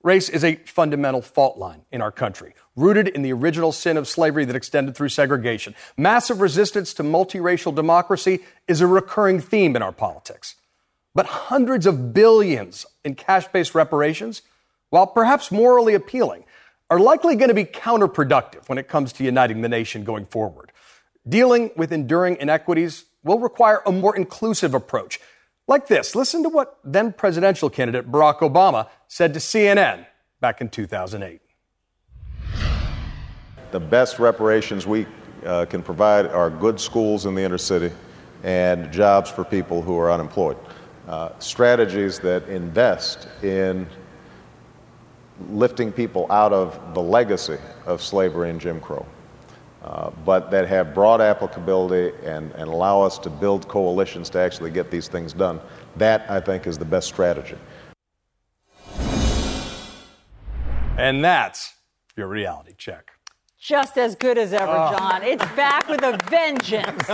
[0.06, 4.06] Race is a fundamental fault line in our country, rooted in the original sin of
[4.06, 5.74] slavery that extended through segregation.
[5.96, 8.38] Massive resistance to multiracial democracy
[8.68, 10.54] is a recurring theme in our politics.
[11.12, 14.42] But hundreds of billions in cash based reparations,
[14.90, 16.44] while perhaps morally appealing,
[16.88, 20.70] are likely going to be counterproductive when it comes to uniting the nation going forward.
[21.28, 25.18] Dealing with enduring inequities will require a more inclusive approach.
[25.68, 30.07] Like this listen to what then presidential candidate Barack Obama said to CNN
[30.40, 31.40] back in 2008.
[33.72, 35.07] The best reparations we
[35.44, 37.90] uh, can provide are good schools in the inner city,
[38.42, 40.57] and jobs for people who are unemployed.
[41.09, 43.87] Uh, strategies that invest in
[45.50, 49.05] lifting people out of the legacy of slavery and Jim Crow,
[49.87, 54.70] uh, but that have broad applicability and, and allow us to build coalitions to actually
[54.70, 55.61] get these things done.
[55.96, 57.57] That, I think, is the best strategy.
[60.99, 61.75] And that's
[62.16, 63.12] your reality check.
[63.59, 64.96] Just as good as ever, Oh.
[64.96, 65.22] John.
[65.22, 67.09] It's back with a vengeance.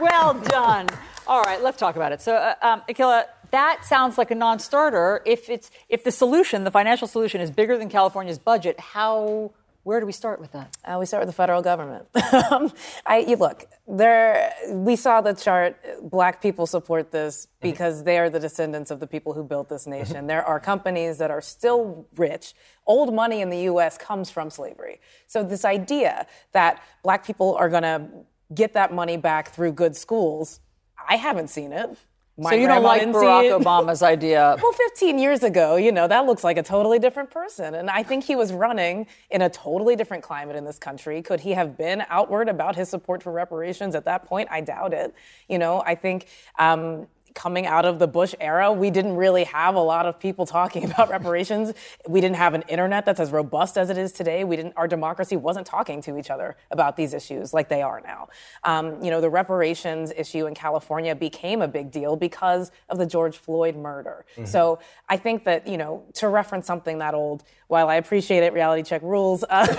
[0.00, 0.88] well done.
[1.26, 2.20] All right, let's talk about it.
[2.20, 5.22] So, uh, um, Akilah, that sounds like a non-starter.
[5.26, 9.52] If it's if the solution, the financial solution, is bigger than California's budget, how?
[9.84, 10.76] Where do we start with that?
[10.84, 12.06] Uh, we start with the federal government.
[12.50, 12.72] Um,
[13.06, 14.52] I, you look, there.
[14.68, 15.76] We saw the chart.
[16.02, 19.86] Black people support this because they are the descendants of the people who built this
[19.86, 20.26] nation.
[20.26, 22.54] There are companies that are still rich.
[22.86, 23.96] Old money in the U.S.
[23.96, 25.00] comes from slavery.
[25.26, 28.08] So this idea that black people are going to
[28.54, 30.60] get that money back through good schools,
[31.08, 31.96] I haven't seen it.
[32.38, 33.52] My so you don't like Barack it.
[33.52, 34.56] Obama's idea?
[34.62, 37.74] Well, 15 years ago, you know, that looks like a totally different person.
[37.74, 41.20] And I think he was running in a totally different climate in this country.
[41.20, 44.48] Could he have been outward about his support for reparations at that point?
[44.50, 45.14] I doubt it.
[45.48, 46.26] You know, I think.
[46.58, 50.44] Um, Coming out of the Bush era, we didn't really have a lot of people
[50.46, 51.72] talking about reparations.
[52.06, 54.44] We didn't have an internet that's as robust as it is today.
[54.44, 54.74] We didn't.
[54.76, 58.28] Our democracy wasn't talking to each other about these issues like they are now.
[58.64, 63.06] Um, you know, the reparations issue in California became a big deal because of the
[63.06, 64.24] George Floyd murder.
[64.36, 64.46] Mhm.
[64.46, 68.52] So I think that, you know, to reference something that old, while I appreciate it,
[68.52, 69.76] reality check rules, uh, this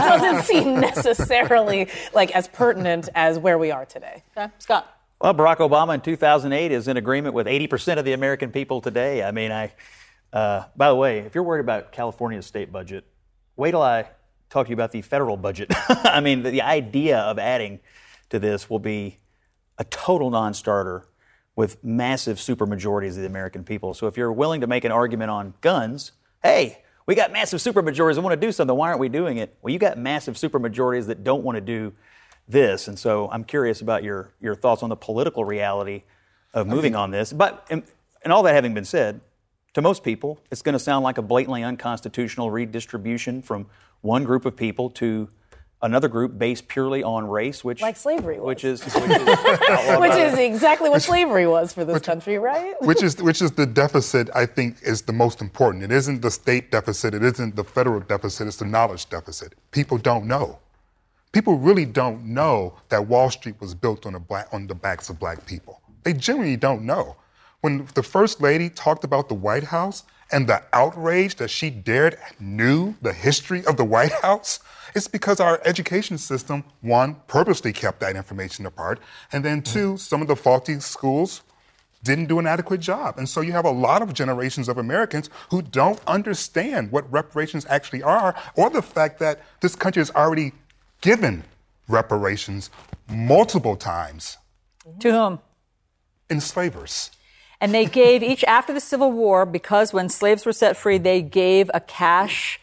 [0.00, 4.22] doesn't seem necessarily like as pertinent as where we are today.
[4.36, 4.52] Okay.
[4.58, 4.99] Scott.
[5.20, 9.22] Well, Barack Obama in 2008 is in agreement with 80% of the American people today.
[9.22, 9.72] I mean, I.
[10.32, 13.04] Uh, by the way, if you're worried about California's state budget,
[13.56, 14.06] wait till I
[14.48, 15.72] talk to you about the federal budget.
[15.88, 17.80] I mean, the, the idea of adding
[18.30, 19.18] to this will be
[19.76, 21.08] a total non-starter
[21.56, 23.92] with massive supermajorities of the American people.
[23.92, 28.14] So if you're willing to make an argument on guns, hey, we got massive supermajorities
[28.14, 28.74] that want to do something.
[28.76, 29.58] Why aren't we doing it?
[29.60, 31.92] Well, you got massive supermajorities that don't want to do
[32.50, 32.88] this.
[32.88, 36.02] And so I'm curious about your, your thoughts on the political reality
[36.54, 37.32] of moving on this.
[37.32, 37.82] But, and,
[38.24, 39.20] and all that having been said,
[39.74, 43.66] to most people, it's going to sound like a blatantly unconstitutional redistribution from
[44.00, 45.28] one group of people to
[45.82, 48.46] another group based purely on race, which Like slavery was.
[48.46, 52.74] which is which is, Which is exactly what slavery was for this country, right?
[52.82, 55.84] which is which is the deficit I think is the most important.
[55.84, 59.54] It isn't the state deficit, it isn't the federal deficit, it's the knowledge deficit.
[59.70, 60.58] People don't know.
[61.32, 65.08] People really don't know that Wall Street was built on the black on the backs
[65.10, 65.80] of black people.
[66.02, 67.16] They genuinely don't know.
[67.60, 72.16] When the first lady talked about the White House and the outrage that she dared
[72.40, 74.60] knew the history of the White House,
[74.94, 78.98] it's because our education system, one, purposely kept that information apart,
[79.32, 79.98] and then two, mm.
[79.98, 81.42] some of the faulty schools
[82.02, 83.18] didn't do an adequate job.
[83.18, 87.66] And so you have a lot of generations of Americans who don't understand what reparations
[87.68, 90.52] actually are, or the fact that this country has already
[91.00, 91.44] given
[91.88, 92.70] reparations
[93.08, 94.38] multiple times.
[95.00, 95.38] To whom?
[96.28, 97.10] Enslavers.
[97.60, 101.20] And they gave each after the Civil War because when slaves were set free, they
[101.20, 102.58] gave a cash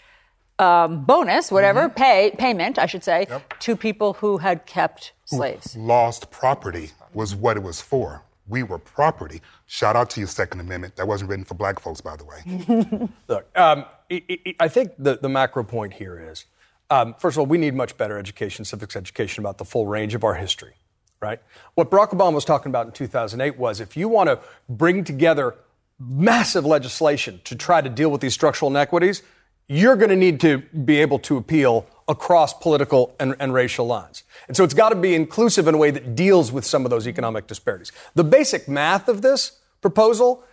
[0.57, 3.27] um, bonus, whatever pay payment, I should say,
[3.59, 5.75] to people who had kept slaves.
[5.75, 8.23] Lost property was what it was for.
[8.47, 9.41] We were property.
[9.67, 10.95] Shout out to your Second Amendment.
[10.95, 13.09] That wasn't written for black folks, by the way.
[13.27, 16.45] Look, um, I, I- I think the, the macro point here is
[16.89, 20.15] um, first of all, we need much better education, civics education about the full range
[20.15, 20.73] of our history,
[21.21, 21.39] right?
[21.75, 25.55] What Barack Obama was talking about in 2008 was if you want to bring together
[25.99, 29.23] massive legislation to try to deal with these structural inequities,
[29.67, 34.23] you're going to need to be able to appeal across political and, and racial lines.
[34.47, 36.89] And so it's got to be inclusive in a way that deals with some of
[36.89, 37.91] those economic disparities.
[38.15, 40.43] The basic math of this proposal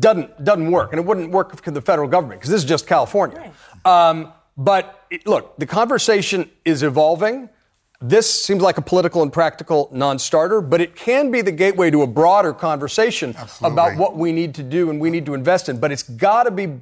[0.00, 2.86] doesn't, doesn't work, and it wouldn't work for the federal government because this is just
[2.86, 3.52] California.
[3.84, 7.48] Um, but look, the conversation is evolving.
[8.00, 11.90] This seems like a political and practical non starter, but it can be the gateway
[11.90, 15.68] to a broader conversation about what we need to do and we need to invest
[15.68, 15.78] in.
[15.78, 16.80] But it's got to be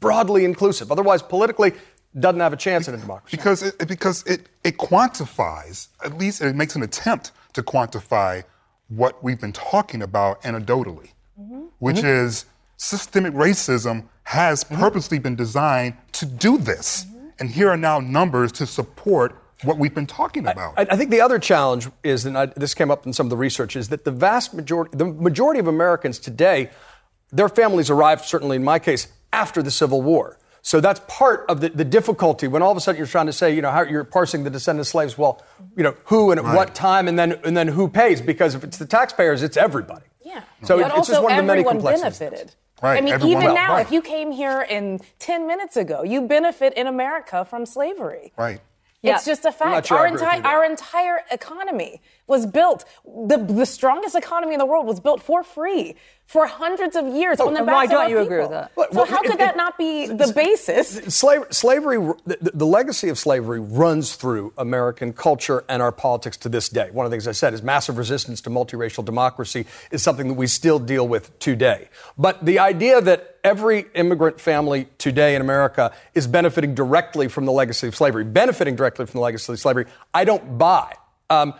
[0.00, 0.90] broadly inclusive.
[0.90, 1.72] Otherwise, politically,
[2.18, 3.36] doesn't have a chance in a democracy.
[3.36, 8.44] Because it, because it, it quantifies, at least it makes an attempt to quantify
[8.88, 11.64] what we've been talking about anecdotally, mm-hmm.
[11.78, 12.26] which Mm-hmm.
[12.26, 12.44] is
[12.76, 14.80] systemic racism has mm-hmm.
[14.80, 17.04] purposely been designed to do this.
[17.04, 17.11] Mm-hmm.
[17.42, 20.74] And here are now numbers to support what we've been talking about.
[20.78, 23.30] I, I think the other challenge is, and I, this came up in some of
[23.30, 26.70] the research, is that the vast majority, the majority of Americans today,
[27.32, 30.38] their families arrived, certainly in my case, after the Civil War.
[30.62, 33.32] So that's part of the, the difficulty when all of a sudden you're trying to
[33.32, 35.18] say, you know, how you're parsing the descendant slaves.
[35.18, 35.42] Well,
[35.76, 36.54] you know, who and at Right.
[36.54, 38.20] what time, and then and then who pays?
[38.20, 40.06] Because if it's the taxpayers, it's everybody.
[40.24, 40.44] Yeah.
[40.62, 42.18] So but it- it's also just one of the many complexities.
[42.20, 42.54] benefited.
[42.82, 43.86] Right, I mean, everyone- even now, right.
[43.86, 48.32] if you came here in 10 minutes ago, you benefit in America from slavery.
[48.36, 48.60] Right.
[49.02, 49.14] Yeah.
[49.16, 49.86] It's just a fact.
[49.86, 52.84] sure our agree with entire our entire economy was built.
[53.04, 57.38] The the strongest economy in the world was built for free for hundreds of years
[57.40, 58.72] oh, on the and backs why of don't our you agree with that?
[58.76, 60.88] Well, So well, how it- could that it- not be the basis?
[61.14, 66.48] Slavery, slavery the, the legacy of slavery runs through American culture and our politics to
[66.48, 66.90] this day.
[66.92, 70.34] One of the things I said is massive resistance to multiracial democracy is something that
[70.34, 71.88] we still deal with today.
[72.16, 77.52] But the idea that every immigrant family today in America is benefiting directly from the
[77.52, 80.94] legacy of slavery, benefiting directly from the legacy of slavery, I don't buy.
[81.32, 81.54] Um,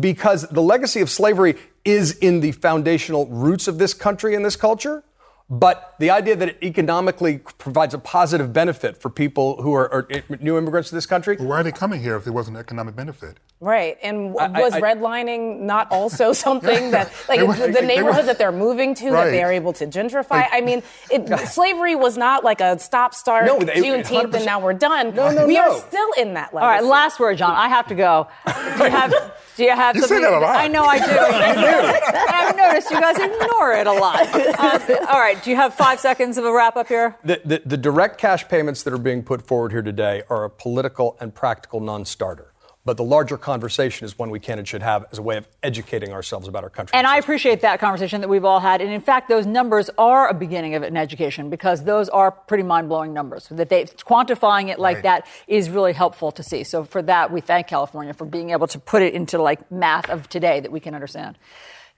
[0.00, 4.56] because the legacy of slavery is in the foundational roots of this country and this
[4.56, 5.04] culture.
[5.50, 10.08] But the idea that it economically provides a positive benefit for people who are, are
[10.40, 12.60] new immigrants to this country, But why are they coming here if there wasn't an
[12.60, 13.38] economic benefit?
[13.60, 13.98] Right.
[14.02, 17.80] And w- I- was I- redlining not also something that, like, were- the, the they
[17.80, 20.46] were- neighborhoods that they're moving to, that they are able to gentrify?
[20.50, 24.60] I mean, it, slavery was not like a stop start No, they- Juneteenth and now
[24.60, 25.14] we're done.
[25.14, 25.72] No, no, we no.
[25.72, 26.64] are still in that legacy.
[26.64, 27.50] All right, last word, John.
[27.56, 28.28] I have to go.
[28.46, 28.52] Do
[28.84, 29.32] you have?
[29.56, 30.54] Do you have You say that a lot.
[30.54, 31.04] I know I do.
[32.28, 34.20] I've noticed you guys ignore it a lot.
[34.58, 35.42] Um, all right.
[35.42, 37.16] Do you have five seconds of a wrap up here?
[37.24, 40.50] the, the, the direct cash payments that are being put forward here today are a
[40.50, 42.47] political and practical non starter.
[42.88, 45.46] But the larger conversation is one we can and should have as a way of
[45.62, 46.96] educating ourselves about our country.
[46.96, 48.80] And I appreciate that conversation that we've all had.
[48.80, 52.62] And in fact, those numbers are a beginning of an education because those are pretty
[52.62, 53.46] mind blowing numbers.
[53.50, 55.02] That they quantifying it like Right.
[55.02, 56.64] that is really helpful to see.
[56.64, 60.08] So for that, we thank California for being able to put it into like math
[60.08, 61.36] of today that we can understand.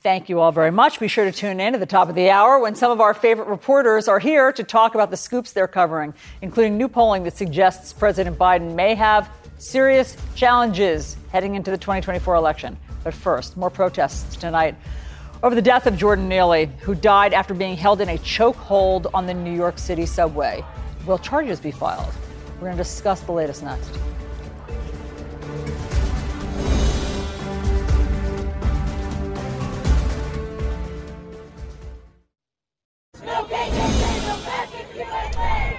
[0.02, 0.98] Thank you all very much.
[0.98, 3.14] Be sure to tune in at the top of the hour when some of our
[3.14, 7.36] favorite reporters are here to talk about the scoops they're covering, including new polling that
[7.36, 12.76] suggests President Biden may have serious challenges heading into the 2024 election.
[13.04, 14.74] But first, more protests tonight
[15.42, 19.26] over the death of Jordan Neely, who died after being held in a chokehold on
[19.26, 20.64] the New York City subway.
[21.06, 22.12] Will charges be filed?
[22.54, 23.98] We're going to discuss the latest next.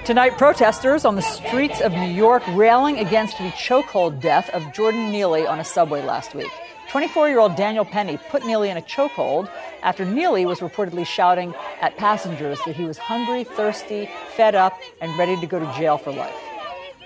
[0.03, 5.11] Tonight, protesters on the streets of New York railing against the chokehold death of Jordan
[5.11, 6.49] Neely on a subway last week.
[6.89, 9.47] 24 year old Daniel Penny put Neely in a chokehold
[9.83, 15.15] after Neely was reportedly shouting at passengers that he was hungry, thirsty, fed up, and
[15.19, 16.33] ready to go to jail for life.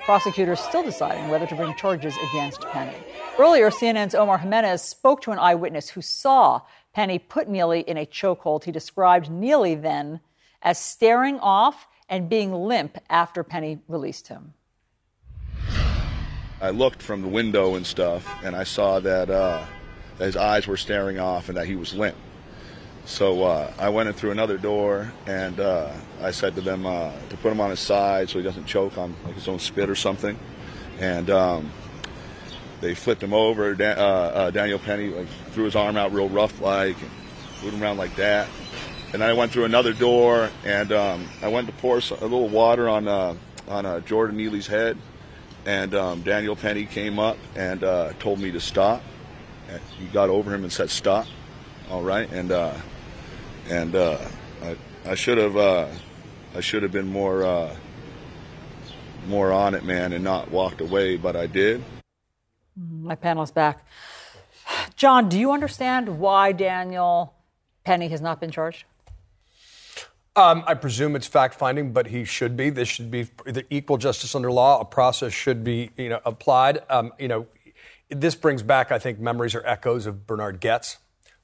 [0.06, 2.96] Prosecutors still deciding whether to bring charges against Penny.
[3.38, 6.62] Earlier, CNN's Omar Jimenez spoke to an eyewitness who saw
[6.94, 8.64] Penny put Neely in a chokehold.
[8.64, 10.22] He described Neely then
[10.62, 14.54] as staring off and being limp after Penny released him.
[16.62, 19.66] I looked from the window and stuff, and I saw that, uh,
[20.18, 22.16] that his eyes were staring off and that he was limp.
[23.06, 25.92] So uh, I went in through another door, and uh,
[26.22, 28.98] I said to them uh, to put him on his side so he doesn't choke
[28.98, 30.40] on like his own spit or something.
[31.00, 31.72] And um,
[32.82, 33.76] they flipped him over.
[33.76, 37.12] Da- uh, uh, Daniel Penny like threw his arm out real rough, like and
[37.62, 38.48] moved him around like that.
[39.16, 42.50] And then I went through another door, and um, I went to pour a little
[42.50, 44.98] water on uh, on uh, Jordan Neely's head.
[45.66, 49.02] And um, Daniel Penny came up and uh, told me to stop.
[49.70, 51.28] And he got over him and said, "Stop."
[51.90, 52.74] All right, and uh,
[53.70, 54.18] and uh,
[54.62, 54.76] I,
[55.06, 55.88] I should have uh,
[56.54, 57.72] I should have been more
[59.30, 61.82] more on it, man, and not walked away, but I did.
[62.76, 63.88] My panel is back.
[64.98, 67.34] John, do you understand why Daniel
[67.86, 68.84] Penny has not been charged?
[70.38, 72.70] Um, I presume it's fact finding, but he should be.
[72.70, 74.82] This should be the equal justice under law.
[74.82, 76.80] A process should be, you know, applied.
[76.90, 77.48] Um, you know,
[78.10, 80.98] this brings back, I think, memories or echoes of Bernhard Goetz,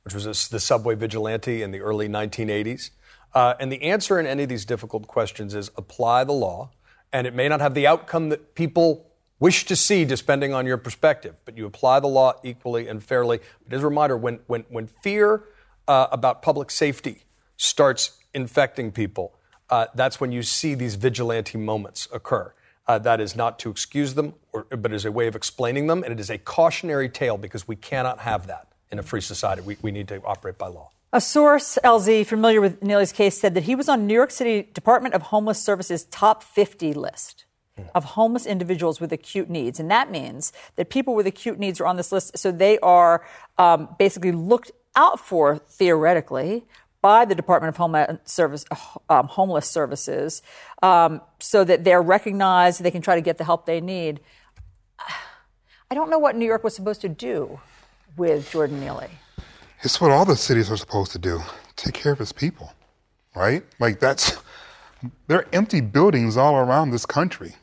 [0.03, 2.89] which was a, the subway vigilante in the early 1980s.
[3.33, 6.69] Uh, and the answer in any of these difficult questions is apply the law,
[7.13, 10.77] and it may not have the outcome that people wish to see, depending on your
[10.77, 11.35] perspective.
[11.45, 13.39] But you apply the law equally and fairly.
[13.63, 15.45] But as a reminder, when when when fear
[15.87, 17.23] uh, about public safety
[17.55, 19.33] starts infecting people,
[19.69, 22.53] uh, that's when you see these vigilante moments occur.
[22.87, 26.03] Uh, that is not to excuse them, or, but as a way of explaining them,
[26.03, 29.61] and it is a cautionary tale because we cannot have that in a free society.
[29.61, 30.89] We, we need to operate by law.
[31.13, 34.69] A source, LZ, familiar with Neely's case, said that he was on New York City
[34.73, 37.45] Department of Homeless Services top 50 list
[37.95, 39.79] of homeless individuals with acute needs.
[39.79, 42.37] And that means that people with acute needs are on this list.
[42.37, 43.25] So they are
[43.57, 46.65] um, basically looked out for theoretically
[47.01, 48.63] by the Department of Homeland Service,
[49.09, 50.41] um, Homeless Services,
[50.83, 54.19] um, so that they're recognized, they can try to get the help they need.
[55.89, 57.59] I don't know what New York was supposed to do
[58.15, 59.09] with Jordan Neely.
[59.83, 61.41] It's what all the cities are supposed to do:
[61.75, 62.73] take care of its people,
[63.35, 63.63] right?
[63.79, 64.37] Like that's
[65.27, 67.55] there are empty buildings all around this country.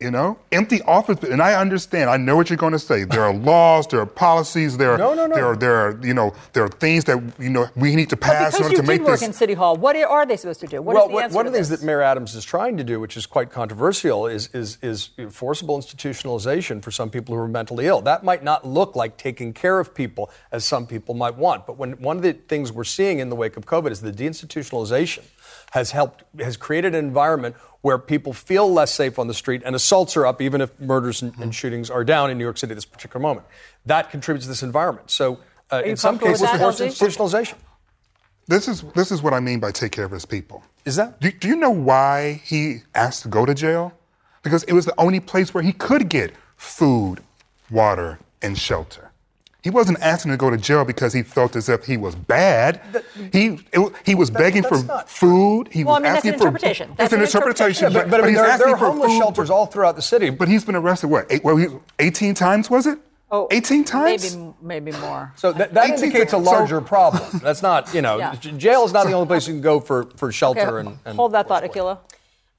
[0.00, 2.08] You know, empty office, and I understand.
[2.08, 3.04] I know what you're going to say.
[3.04, 5.34] There are laws, there are policies, there are No, no, no.
[5.34, 8.16] there are there are you know there are things that you know we need to
[8.16, 9.28] pass in because order you to make did work this.
[9.28, 10.80] in City Hall, what are they supposed to do?
[10.80, 12.78] What is well, the what- answer one of the things that Mayor Adams is trying
[12.78, 17.40] to do, which is quite controversial, is, is, is forcible institutionalization for some people who
[17.42, 18.00] are mentally ill.
[18.00, 21.66] That might not look like taking care of people as some people might want.
[21.66, 24.12] But when one of the things we're seeing in the wake of COVID is the
[24.12, 25.24] deinstitutionalization
[25.72, 29.74] has helped, has created an environment where people feel less safe on the street and
[29.74, 32.72] assaults are up, even if murders and, and shootings are down in New York City
[32.72, 33.46] at this particular moment.
[33.86, 35.10] That contributes to this environment.
[35.10, 35.40] So,
[35.72, 37.54] uh, in some cases, that, forced institutionalization.
[38.46, 40.64] This is this is what I mean by take care of his people.
[40.84, 41.20] Is that?
[41.20, 43.92] Do, do you know why he asked to go to jail?
[44.42, 47.22] Because it was the only place where he could get food,
[47.70, 49.09] water, and shelter.
[49.62, 52.80] He wasn't asking to go to jail because he felt as if he was bad.
[53.32, 55.68] he it, he was begging for food.
[55.70, 56.88] He Well, I was mean, that's asking an for interpretation.
[56.90, 57.86] It's That's an an interpretation.
[57.88, 57.92] interpretation.
[57.92, 60.30] Yeah, but, but, I mean, he's there, there are homeless shelters all throughout the city.
[60.30, 61.26] But he's been arrested what?
[61.30, 61.66] Eight, well, he,
[61.98, 62.98] 18 times was it?
[63.32, 64.34] Oh, 18 times?
[64.34, 64.54] Maybe,
[64.90, 65.32] maybe more.
[65.36, 67.40] So that, that 18 indicates a so- larger problem.
[67.42, 68.34] That's not, you know, Yeah.
[68.34, 71.16] jail is not the only place you can go for, for shelter Okay, and, and
[71.16, 71.98] hold that thought, forced Akilah.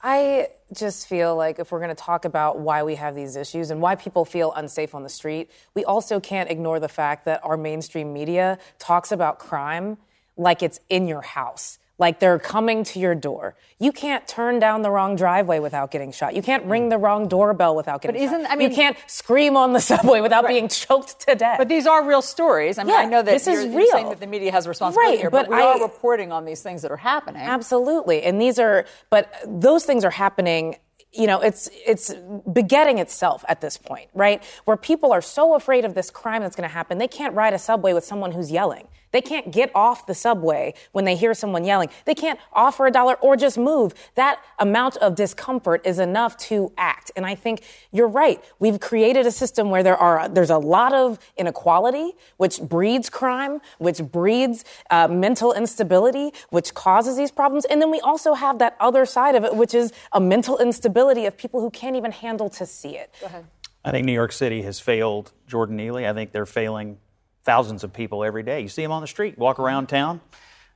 [0.03, 3.69] I just feel like if we're going to talk about why we have these issues
[3.69, 7.43] and why people feel unsafe on the street, we also can't ignore the fact that
[7.43, 9.97] our mainstream media talks about crime
[10.37, 11.77] like it's in your house.
[12.01, 13.55] Like they're coming to your door.
[13.77, 16.33] You can't turn down the wrong driveway without getting shot.
[16.35, 18.51] You can't ring the wrong doorbell without getting But isn't- shot.
[18.51, 21.59] I mean- you can't scream on the subway without being choked to death.
[21.59, 22.79] But these are real stories.
[22.79, 24.09] I mean, Yeah, I know that this is you're, you're saying real.
[24.09, 26.43] that the media has a responsibility Right, here, but, but we I- are reporting on
[26.43, 27.43] these things that are happening.
[27.43, 28.23] Absolutely.
[28.23, 30.77] And these are, but those things are happening.
[31.13, 32.13] You know, it's it's
[32.51, 34.41] begetting itself at this point, right?
[34.65, 37.53] Where people are so afraid of this crime that's going to happen, they can't ride
[37.53, 38.87] a subway with someone who's yelling.
[39.11, 41.89] They can't get off the subway when they hear someone yelling.
[42.05, 43.93] They can't offer a dollar or just move.
[44.15, 47.11] That amount of discomfort is enough to act.
[47.15, 48.43] And I think you're right.
[48.59, 53.59] We've created a system where there are there's a lot of inequality, which breeds crime,
[53.77, 57.65] which breeds uh, mental instability, which causes these problems.
[57.65, 61.25] And then we also have that other side of it, which is a mental instability
[61.25, 63.13] of people who can't even handle to see it.
[63.19, 63.45] Go ahead.
[63.83, 66.07] I think New York City has failed Jordan Neely.
[66.07, 66.97] I think they're failing
[67.43, 68.61] thousands of people every day.
[68.61, 70.21] You see them on the street, walk around town,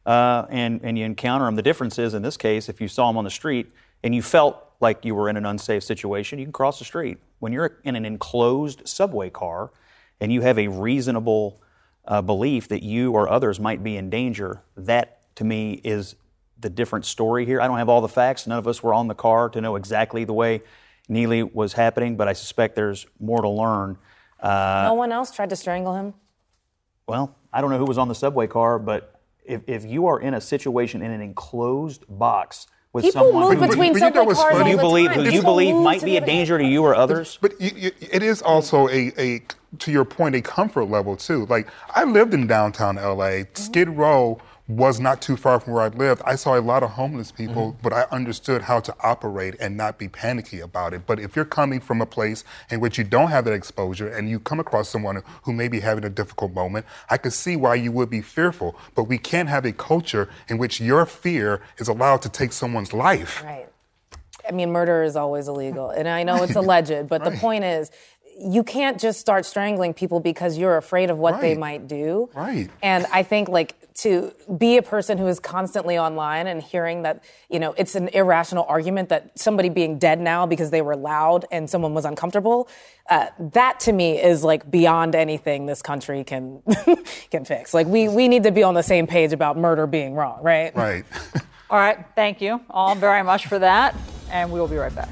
[0.06, 1.56] uh, and, and you encounter them.
[1.56, 3.72] The difference is, in this case, if you saw them on the street
[4.04, 7.18] and you felt like you were in an unsafe situation, you can cross the street.
[7.40, 9.72] When you're in an enclosed subway car
[10.20, 11.62] and you have a reasonable
[12.06, 16.16] uh, belief that you or others might be in danger, that to me is
[16.60, 17.62] the different story here.
[17.62, 18.48] I don't have all the facts.
[18.48, 20.62] None of us were on the car to know exactly the way
[21.08, 23.98] Neely was happening, but I suspect there's more to learn.
[24.40, 26.16] Uh, no one else tried to strangle him.
[27.08, 30.20] Well, I don't know who was on the subway car, but if, if you are
[30.20, 34.02] in a situation in an enclosed box with People someone move who, between but you
[34.02, 34.72] know subway what's cars funny?
[34.72, 37.38] who you believe, who you believe might be a danger to you or others.
[37.42, 39.42] But you, you, it is also a, a,
[39.80, 41.46] to your point, a comfort level too.
[41.46, 43.42] Like I lived in downtown LA.
[43.54, 46.24] Skid Row was not too far from where I lived.
[46.26, 47.82] I saw a lot of homeless people, mm-hmm.
[47.84, 51.06] but I understood how to operate and not be panicky about it.
[51.06, 54.28] But if you're coming from a place in which you don't have that exposure and
[54.28, 57.76] you come across someone who may be having a difficult moment, I could see why
[57.76, 58.76] you would be fearful.
[58.96, 62.92] But we can't have a culture in which your fear is allowed to take someone's
[62.92, 63.44] life.
[63.44, 63.68] Right.
[64.48, 65.90] I mean, murder is always illegal.
[65.90, 67.92] And I know it's alleged, but the point is,
[68.38, 72.30] you can't just start strangling people because you're afraid of what they might do.
[72.36, 72.70] Right.
[72.84, 77.24] And I think, like, to be a person who is constantly online and hearing that,
[77.50, 81.46] you know, it's an irrational argument that somebody being dead now because they were loud
[81.50, 82.68] and someone was uncomfortable,
[83.10, 86.62] uh, that to me is like beyond anything this country can
[87.32, 87.74] can fix.
[87.74, 90.76] Like, we, we need to be on the same page about murder being wrong, right?
[90.76, 91.06] Right.
[91.70, 93.96] All right, thank you all very much for that,
[94.30, 95.10] and we will be right back.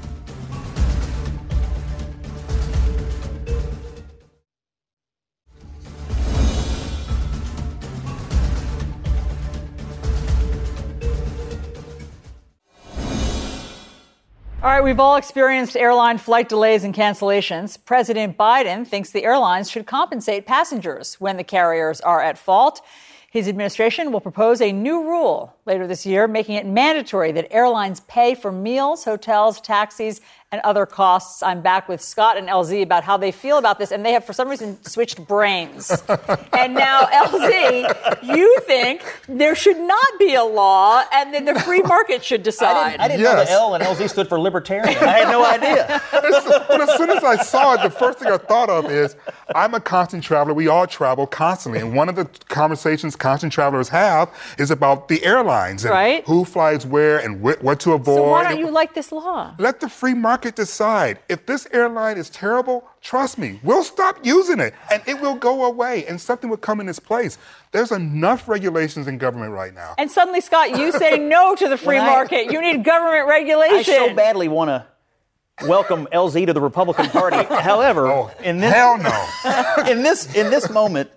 [14.64, 17.76] All right, we've all experienced airline flight delays and cancellations.
[17.84, 22.80] President Biden thinks the airlines should compensate passengers when the carriers are at fault.
[23.30, 28.00] His administration will propose a new rule later this year, making it mandatory that airlines
[28.08, 30.22] pay for meals, hotels, taxis,
[30.54, 31.42] and other costs.
[31.42, 34.24] I'm back with Scott and LZ about how they feel about this, and they have,
[34.24, 35.90] for some reason, switched brains.
[36.52, 41.82] and now, LZ, you think there should not be a law, and then the free
[41.82, 42.76] market should decide.
[42.76, 43.48] I didn't, I didn't know Yes.
[43.48, 44.88] the L and LZ stood for libertarian.
[44.88, 46.00] I had no idea.
[46.12, 49.16] but as soon as I saw it, the first thing I thought of is
[49.56, 50.54] I'm a constant traveler.
[50.54, 51.80] We all travel constantly.
[51.80, 56.24] And one of the conversations constant travelers have is about the airlines and Right.
[56.26, 58.16] who flies where and wh- what to avoid.
[58.16, 59.54] so why don't you like this law?
[59.58, 61.18] Let the free market decide.
[61.28, 65.64] If this airline is terrible, trust me, we'll stop using it and it will go
[65.64, 67.38] away and something will come in its place.
[67.72, 69.94] There's enough regulations in government right now.
[69.98, 72.50] And suddenly, Scott, you say no to the free When I- market.
[72.52, 73.76] You need government regulation.
[73.78, 74.86] I so badly want to
[75.66, 77.36] welcome LZ to the Republican Party.
[77.54, 79.84] However, Oh, in this hell no.
[79.88, 81.10] in this in this moment,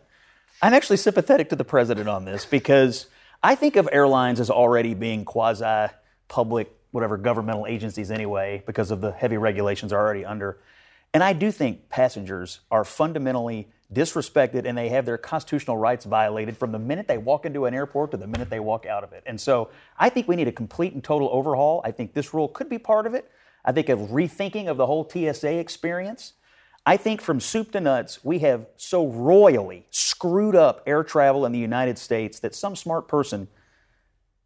[0.61, 3.07] I'm actually sympathetic to the president on this because
[3.43, 5.91] I think of airlines as already being quasi
[6.27, 10.59] public, whatever governmental agencies anyway, because of the heavy regulations are already under.
[11.13, 16.57] And I do think passengers are fundamentally disrespected and they have their constitutional rights violated
[16.57, 19.13] from the minute they walk into an airport to the minute they walk out of
[19.13, 19.23] it.
[19.25, 21.81] And so I think we need a complete and total overhaul.
[21.85, 23.31] I think this rule could be part of it.
[23.63, 26.33] I think of rethinking of the whole TSA experience.
[26.85, 31.51] I think from soup to nuts, we have so royally screwed up air travel in
[31.51, 33.47] the United States that some smart person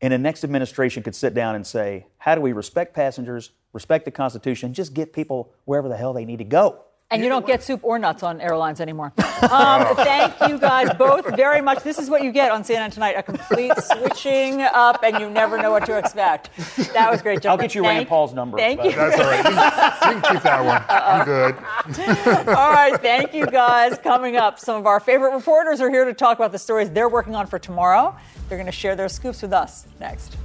[0.01, 4.05] in the next administration could sit down and say, how do we respect passengers, respect
[4.05, 6.83] the Constitution, just get people wherever the hell they need to go?
[7.11, 9.13] And you don't get soup or nuts on airlines anymore.
[9.41, 11.81] Um, thank you guys both very much.
[11.81, 15.57] This is what you get on CNN tonight: a complete switching up, and you never
[15.57, 16.51] know what to expect.
[16.93, 17.43] That was great.
[17.47, 18.59] I'll get you Rand Paul's number.
[18.59, 18.91] Thank you.
[18.91, 19.37] That's all right.
[19.39, 20.83] You can, you can keep that one.
[20.87, 22.47] I'm good.
[22.55, 23.97] All right, thank you guys.
[23.97, 27.09] Coming up, some of our favorite reporters are here to talk about the stories they're
[27.09, 28.15] working on for tomorrow.
[28.47, 30.37] They're going to share their scoops with us next.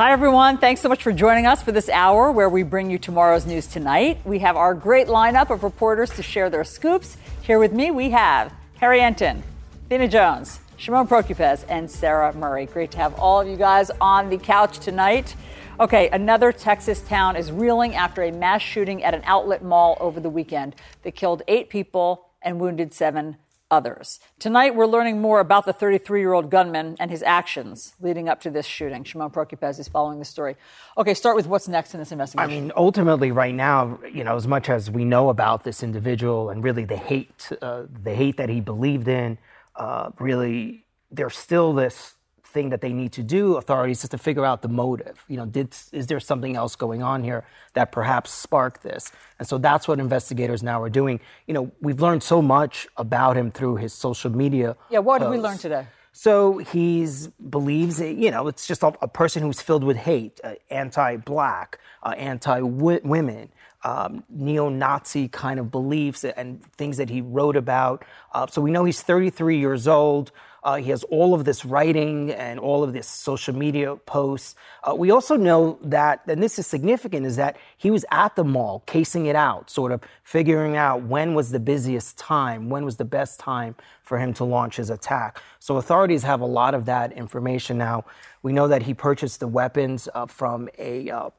[0.00, 0.56] Hi, everyone.
[0.56, 3.66] Thanks so much for joining us for this hour where we bring you tomorrow's news
[3.66, 4.18] tonight.
[4.24, 7.18] We have our great lineup of reporters to share their scoops.
[7.42, 9.42] Here with me, we have Harry Enten,
[9.90, 12.64] Thina Jones, Shimon Prokupecz, and Sarah Murray.
[12.64, 15.36] Great to have all of you guys on the couch tonight.
[15.78, 20.18] Okay, another Texas town is reeling after a mass shooting at an outlet mall over
[20.18, 23.36] the weekend that killed eight people and wounded seven
[23.70, 24.20] others.
[24.38, 28.40] Tonight, we're learning more about the 33 year old gunman and his actions leading up
[28.40, 29.04] to this shooting.
[29.04, 30.56] Shimon Prokupecz is following the story.
[30.98, 32.50] Okay, start with what's next in this investigation.
[32.50, 36.50] I mean, ultimately, right now, you know, as much as we know about this individual
[36.50, 39.38] and really the hate, uh, the hate that he believed in,
[39.76, 42.14] uh, really, there's still this
[42.50, 45.24] thing that they need to do, authorities, is to figure out the motive.
[45.28, 47.44] You know, did is there something else going on here
[47.74, 49.12] that perhaps sparked this?
[49.38, 51.20] And so that's what investigators now are doing.
[51.46, 54.76] You know, we've learned so much about him through his social media.
[54.90, 55.86] yeah, what did we learn today?
[56.12, 60.54] So he's believes, you know, it's just a, a person who's filled with hate, uh,
[60.68, 63.48] anti-black, uh, anti-women,
[63.84, 68.04] um, neo-Nazi kind of beliefs and things that he wrote about.
[68.32, 70.32] Uh, so we know he's 33 years old.
[70.62, 74.54] Uh, he has all of this writing and all of this social media posts.
[74.82, 78.44] Uh, we also know that, and this is significant, is that he was at the
[78.44, 82.96] mall casing it out, sort of figuring out when was the busiest time, when was
[82.96, 85.40] the best time for him to launch his attack.
[85.58, 88.04] So authorities have a lot of that information now.
[88.42, 91.30] We know that he purchased the weapons uh, from a uh,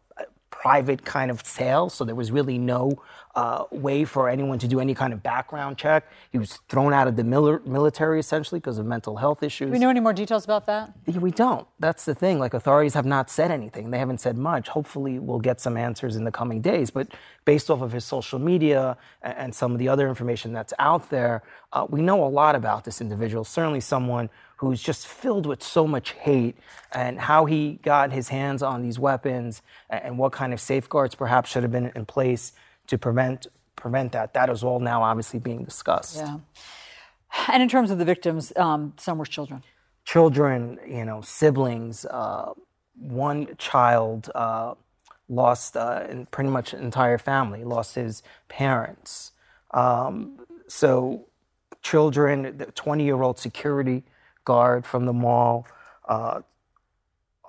[0.62, 2.92] private kind of sale, so there was really no
[3.34, 6.08] uh, way for anyone to do any kind of background check.
[6.32, 9.70] He was thrown out of the mil- military essentially because of mental health issues.
[9.70, 10.94] Do we know any more details about that?
[11.08, 11.68] We don't.
[11.80, 12.38] That's the thing.
[12.38, 13.90] Like authorities have not said anything.
[13.90, 14.68] They haven't said much.
[14.68, 16.92] Hopefully, we'll get some answers in the coming days.
[16.92, 17.08] But
[17.44, 21.42] based off of his social media and some of the other information that's out there,
[21.74, 23.44] uh, we know a lot about this individual.
[23.44, 24.30] Certainly, someone
[24.62, 26.56] who's just filled with so much hate,
[26.92, 31.50] and how he got his hands on these weapons, and what kind of safeguards perhaps
[31.50, 32.54] should have been in place
[32.86, 34.36] to prevent prevent that.
[34.36, 36.18] That is all now obviously being discussed.
[36.18, 36.38] Yeah.
[37.48, 39.64] And in terms of the victims, um, some were children.
[40.06, 42.06] children, you know, siblings.
[42.06, 42.54] Uh,
[42.94, 44.76] one child uh,
[45.28, 49.32] lost uh, in pretty much entire family, lost his parents.
[49.72, 51.26] Um, so,
[51.82, 54.04] children, the 20 year old security
[54.46, 55.68] guard from the mall,
[56.08, 56.42] uh,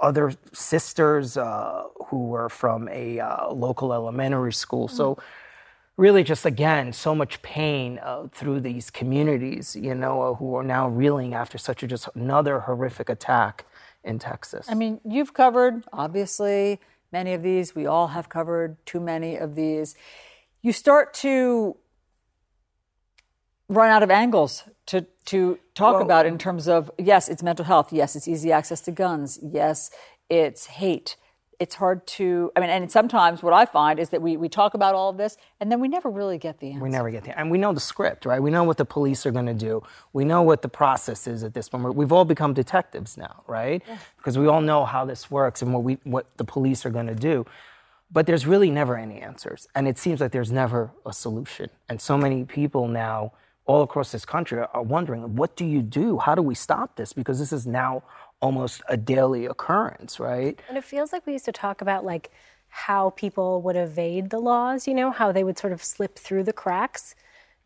[0.00, 4.88] other sisters uh, who were from a uh, local elementary school.
[4.88, 5.18] So,
[5.98, 10.62] really just again so much pain uh, through these communities you know uh, who are
[10.62, 13.66] now reeling after such a just another horrific attack
[14.02, 16.80] in texas I mean, you've covered, obviously,
[17.12, 17.74] many of these.
[17.74, 19.94] We all have covered too many of these.
[20.62, 21.76] You start to
[23.68, 27.64] run out of angles to to talk well, about in terms of yes, it's mental
[27.64, 27.92] health.
[27.92, 29.38] Yes, it's easy access to guns.
[29.42, 29.90] Yes,
[30.28, 31.16] it's hate.
[31.58, 34.74] It's hard to, I mean, and sometimes what I find is that we, we talk
[34.74, 36.82] about all of this and then we never really get the answer.
[36.82, 38.42] We never get the And we know the script, right?
[38.42, 39.80] We know what the police are going to do.
[40.12, 41.94] We know what the process is at this point.
[41.94, 43.80] We've all become detectives now, right?
[43.86, 43.98] Yeah.
[44.16, 47.06] Because we all know how this works and what, we, what the police are going
[47.06, 47.46] to do.
[48.10, 49.68] But there's really never any answers.
[49.76, 51.70] And it seems like there's never a solution.
[51.88, 53.34] And so many people now
[53.66, 56.18] all across this country are wondering, what do you do?
[56.18, 57.12] How do we stop this?
[57.12, 58.02] Because this is now
[58.40, 60.60] almost a daily occurrence, right?
[60.68, 62.30] And it feels like we used to talk about like
[62.68, 66.42] how people would evade the laws, you know, how they would sort of slip through
[66.42, 67.14] the cracks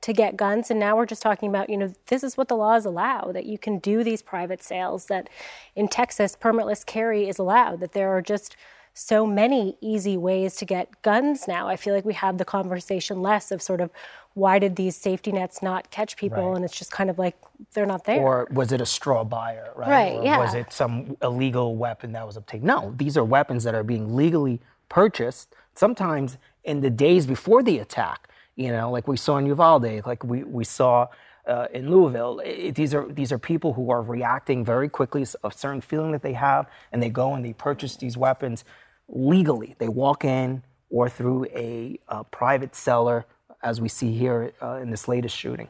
[0.02, 0.70] to get guns.
[0.70, 3.46] And now we're just talking about, you know, this is what the laws allow that
[3.46, 5.30] you can do these private sales, that
[5.74, 8.56] in Texas, permitless carry is allowed, that there are just
[8.98, 11.68] so many easy ways to get guns now.
[11.68, 13.90] I feel like we have the conversation less of sort of
[14.32, 16.48] why did these safety nets not catch people?
[16.48, 16.56] Right.
[16.56, 17.36] And it's just kind of like
[17.74, 18.20] they're not there.
[18.22, 19.88] Or was it a straw buyer, right?
[19.88, 20.38] Right, or yeah.
[20.38, 22.64] Was it some illegal weapon that was obtained?
[22.64, 27.78] No, these are weapons that are being legally purchased, sometimes in the days before the
[27.78, 31.08] attack, you know, like we saw in Uvalde, like we, we saw
[31.46, 32.40] uh, in Louisville.
[32.44, 36.22] It, these are these are people who are reacting very quickly, a certain feeling that
[36.22, 38.64] they have, and they go and they purchase these weapons
[39.08, 39.74] legally.
[39.78, 43.26] They walk in or through a, a private seller
[43.62, 45.68] as we see here uh, in this latest shooting.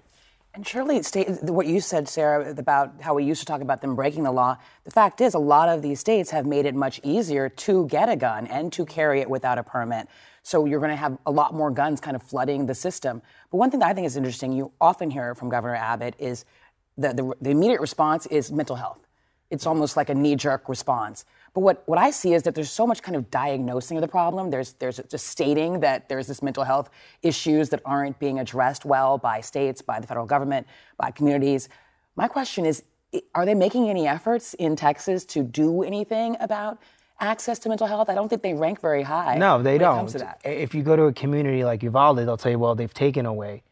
[0.55, 1.03] And surely,
[1.43, 4.57] what you said, Sarah, about how we used to talk about them breaking the law.
[4.84, 8.09] The fact is, a lot of these states have made it much easier to get
[8.09, 10.09] a gun and to carry it without a permit.
[10.43, 13.20] So you're going to have a lot more guns kind of flooding the system.
[13.51, 16.47] But one thing that I think is interesting, you often hear from Governor Abbott, is
[16.97, 19.07] the, the, the immediate response is mental health.
[19.51, 21.26] It's almost like a knee jerk response.
[21.57, 24.09] But what, what I see is that there's so much kind of diagnosing of the
[24.09, 24.50] problem.
[24.50, 26.90] There's, there's just stating that there's this mental health
[27.22, 30.66] issues that aren't being addressed well by states, by the federal government,
[30.98, 31.70] by communities.
[32.14, 32.82] My question is
[33.34, 36.76] are they making any efforts in Texas to do anything about
[37.20, 38.11] access to mental health?
[38.11, 39.38] I don't think they rank very high.
[39.38, 40.14] No, they don't.
[40.44, 43.62] If you go to a community like Uvalde, they'll tell you, well, they've taken away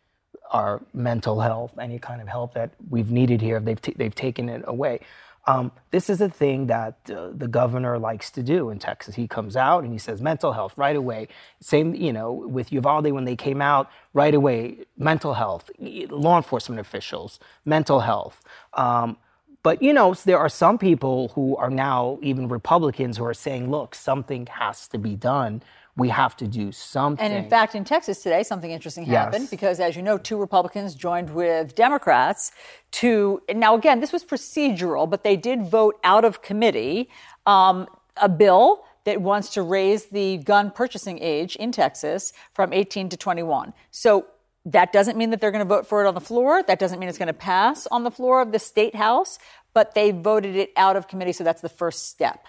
[0.53, 4.49] our mental health, any kind of help that we've needed here, they've, t- they've taken
[4.49, 5.01] it away.
[5.47, 9.15] Um, this is a thing that uh, the governor likes to do in Texas.
[9.15, 11.29] He comes out and he says mental health right away.
[11.61, 16.81] Same, you know, with Uvalde when they came out right away, mental health, law enforcement
[16.81, 18.43] officials, mental health.
[18.75, 19.19] Um,
[19.63, 23.71] but you know, there are some people who are now even Republicans who are saying,
[23.71, 25.63] look, something has to be done
[25.97, 27.25] we have to do something.
[27.25, 29.51] And in fact, in Texas today, something interesting happened yes.
[29.51, 32.53] because, as you know, two Republicans joined with Democrats
[32.93, 33.41] to.
[33.55, 37.09] Now, again, this was procedural, but they did vote out of committee
[37.47, 37.87] um,
[38.17, 43.17] a bill that wants to raise the gun purchasing age in Texas from 18 to
[43.17, 43.73] 21.
[43.91, 44.27] So
[44.65, 46.63] that doesn't mean that they're going to vote for it on the floor.
[46.63, 49.39] That doesn't mean it's going to pass on the floor of the state house,
[49.75, 52.47] but they voted it out of committee, so that's the first step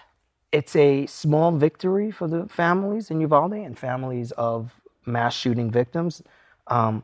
[0.56, 6.22] it's a small victory for the families in Uvalde and families of mass shooting victims
[6.68, 7.02] um,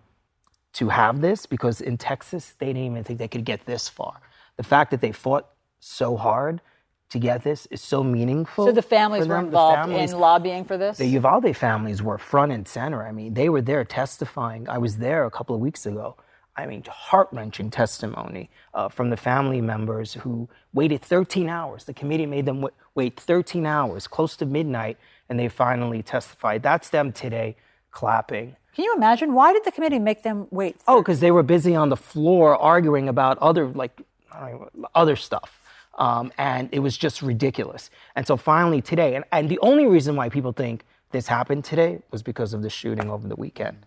[0.73, 4.23] to have this because in Texas, they didn't even think they could get this far.
[4.57, 5.49] The fact that they fought
[5.81, 6.63] so hard
[7.11, 8.65] to get this is so meaningful.
[8.65, 10.97] So the families were involved families, in lobbying for this?
[10.97, 13.07] The Uvalde families were front and center.
[13.07, 14.67] I mean, they were there testifying.
[14.67, 16.17] I was there a couple of weeks ago
[16.57, 21.85] I mean, heart wrenching testimony uh, from the family members who waited 13 hours.
[21.85, 24.99] The committee made them w- wait 13 hours, close to midnight,
[25.29, 26.63] and they finally testified.
[26.63, 27.57] That's them today
[27.91, 28.57] clapping.
[28.75, 29.33] Can you imagine?
[29.33, 30.81] Why did the committee make them wait?
[30.81, 30.85] 13?
[30.89, 34.03] Oh, because they were busy on the floor arguing about other, like,
[34.35, 35.59] know, other stuff.
[35.99, 37.91] Um, and it was just ridiculous.
[38.17, 42.01] And so finally today, and, and the only reason why people think this happened today
[42.11, 43.87] was because of the shooting over the weekend.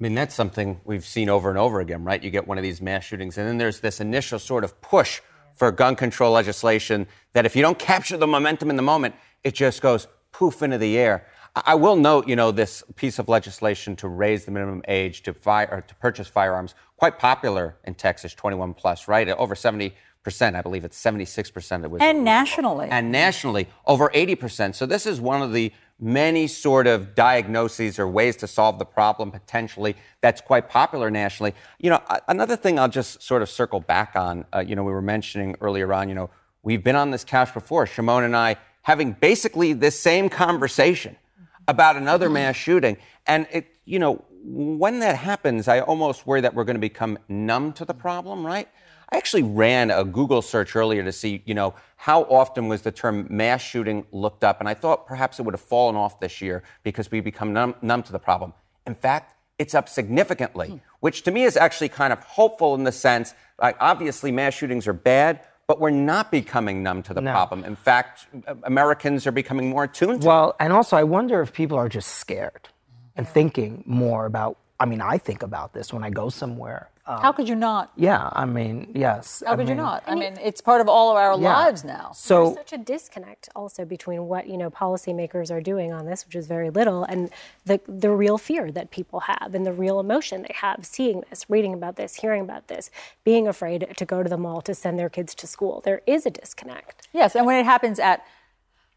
[0.00, 2.22] I mean, that's something we've seen over and over again, right?
[2.22, 5.20] You get one of these mass shootings, and then there's this initial sort of push
[5.52, 9.52] for gun control legislation that if you don't capture the momentum in the moment, it
[9.52, 11.26] just goes poof into the air.
[11.54, 15.34] I will note, you know, this piece of legislation to raise the minimum age to
[15.34, 19.28] fire to purchase firearms quite popular in Texas, 21 plus, right?
[19.28, 21.84] Over 70 percent, I believe it's 76 percent.
[21.84, 22.88] of was And nationally.
[22.90, 24.76] And nationally, over 80 percent.
[24.76, 28.84] So this is one of the many sort of diagnoses or ways to solve the
[28.84, 31.54] problem potentially that's quite popular nationally.
[31.78, 34.92] You know, another thing I'll just sort of circle back on, uh, you know, we
[34.92, 36.30] were mentioning earlier on, you know,
[36.62, 41.16] we've been on this couch before, Shimon and I, having basically this same conversation
[41.68, 42.96] about another mass shooting.
[43.26, 47.18] And it, you know, when that happens, I almost worry that we're going to become
[47.28, 48.68] numb to the problem, right?
[49.12, 52.92] I actually ran a Google search earlier to see, you know, how often was the
[52.92, 56.40] term mass shooting looked up, and I thought perhaps it would have fallen off this
[56.40, 58.54] year because we become numb, numb to the problem.
[58.86, 60.68] In fact, it's up significantly.
[60.68, 60.76] Hmm.
[61.00, 64.86] which to me is actually kind of hopeful in the sense, like, obviously mass shootings
[64.86, 67.32] are bad, but we're not becoming numb to the No.
[67.32, 67.64] problem.
[67.64, 71.52] In fact, uh, Americans are becoming more attuned to Well, and also I wonder if
[71.54, 72.68] people are just scared
[73.16, 74.58] and thinking more about.
[74.80, 76.88] I mean, I think about this when I go somewhere.
[77.06, 77.92] Um, How could you not?
[77.96, 79.42] Yeah, I mean, yes.
[79.46, 80.02] How I could you not?
[80.06, 81.54] I mean, it's part of all of our Yeah.
[81.54, 82.12] lives now.
[82.14, 86.24] So There's such a disconnect also between what you know policymakers are doing on this,
[86.24, 87.30] which is very little, and
[87.66, 91.44] the the real fear that people have and the real emotion they have seeing this,
[91.50, 92.90] reading about this, hearing about this,
[93.22, 95.82] being afraid to go to the mall to send their kids to school.
[95.84, 97.08] There is a disconnect.
[97.12, 98.24] Yes, and when it happens at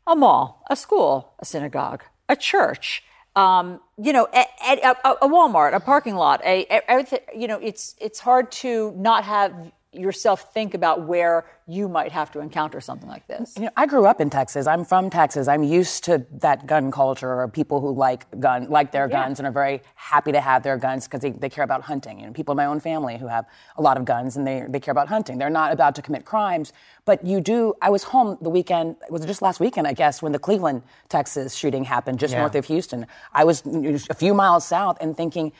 [0.07, 3.03] a mall, a school, a synagogue, a church,
[3.35, 7.47] um, you know, at, at a, a Walmart, a parking lot, a, a- everything, you
[7.47, 12.39] know, it's it's hard to not have yourself think about where you might have to
[12.39, 13.53] encounter something like this.
[13.55, 14.67] You know, I grew up in Texas.
[14.67, 15.47] I'm from Texas.
[15.47, 19.23] I'm used to that gun culture or people who like gun, like their Yeah.
[19.23, 22.19] guns and are very happy to have their guns because they, they care about hunting.
[22.19, 23.45] You know, people in my own family who have
[23.77, 25.37] a lot of guns and they, they care about hunting.
[25.37, 26.73] They're not about to commit crimes,
[27.05, 27.73] but you do.
[27.81, 30.39] I was home the weekend, it was it just last weekend, I guess, when the
[30.39, 32.39] Cleveland, Texas shooting happened just Yeah.
[32.39, 33.07] north of Houston.
[33.33, 35.53] I was a few miles south and thinking,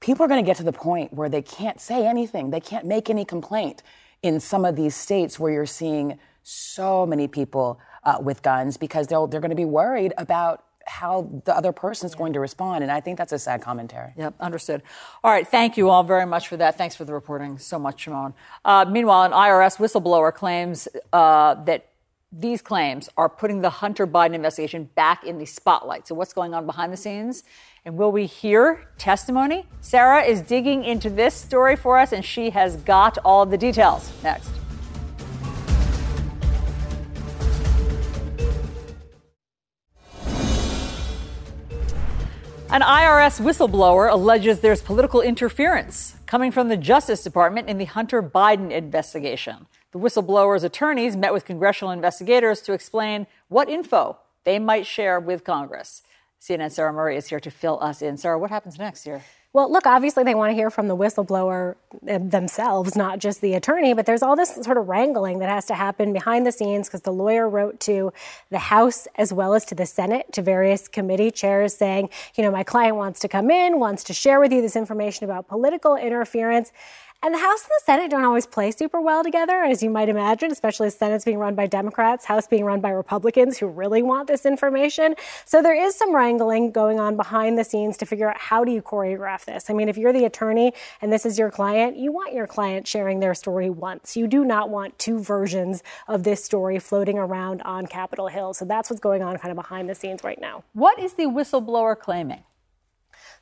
[0.00, 2.86] people are going to get to the point where they can't say anything, they can't
[2.86, 3.82] make any complaint
[4.22, 9.06] in some of these states where you're seeing so many people uh, with guns because
[9.06, 12.82] they'll, they're going to be worried about how the other person's going to respond.
[12.82, 14.12] And I think that's a sad commentary.
[14.16, 14.82] Yep, understood.
[15.22, 16.76] All right, thank you all very much for that.
[16.76, 18.34] Thanks for the reporting so much, Shimon.
[18.64, 21.89] Uh, meanwhile, an IRS whistleblower claims uh, that
[22.32, 26.06] these claims are putting the Hunter Biden investigation back in the spotlight.
[26.06, 27.42] So, what's going on behind the scenes?
[27.84, 29.66] And will we hear testimony?
[29.80, 34.12] Sarah is digging into this story for us, and she has got all the details.
[34.22, 34.50] Next.
[42.72, 48.22] An IRS whistleblower alleges there's political interference coming from the Justice Department in the Hunter
[48.22, 49.66] Biden investigation.
[49.92, 55.44] The whistleblower's attorneys met with congressional investigators to explain what info they might share with
[55.44, 56.02] Congress.
[56.40, 58.16] CNN Sarah Murray is here to fill us in.
[58.16, 59.22] Sarah, what happens next here?
[59.52, 63.94] Well, look, obviously they want to hear from the whistleblower themselves, not just the attorney,
[63.94, 67.00] but there's all this sort of wrangling that has to happen behind the scenes because
[67.00, 68.12] the lawyer wrote to
[68.50, 72.52] the House as well as to the Senate, to various committee chairs saying, you know,
[72.52, 75.96] my client wants to come in, wants to share with you this information about political
[75.96, 76.70] interference.
[77.22, 80.08] And the House and the Senate don't always play super well together, as you might
[80.08, 84.02] imagine, especially the Senate's being run by Democrats, House being run by Republicans who really
[84.02, 85.14] want this information.
[85.44, 88.72] So there is some wrangling going on behind the scenes to figure out how do
[88.72, 89.68] you choreograph this.
[89.68, 92.88] I mean, if you're the attorney and this is your client, you want your client
[92.88, 94.16] sharing their story once.
[94.16, 98.54] You do not want two versions of this story floating around on Capitol Hill.
[98.54, 100.64] So that's what's going on kind of behind the scenes right now.
[100.72, 102.44] What is the whistleblower claiming?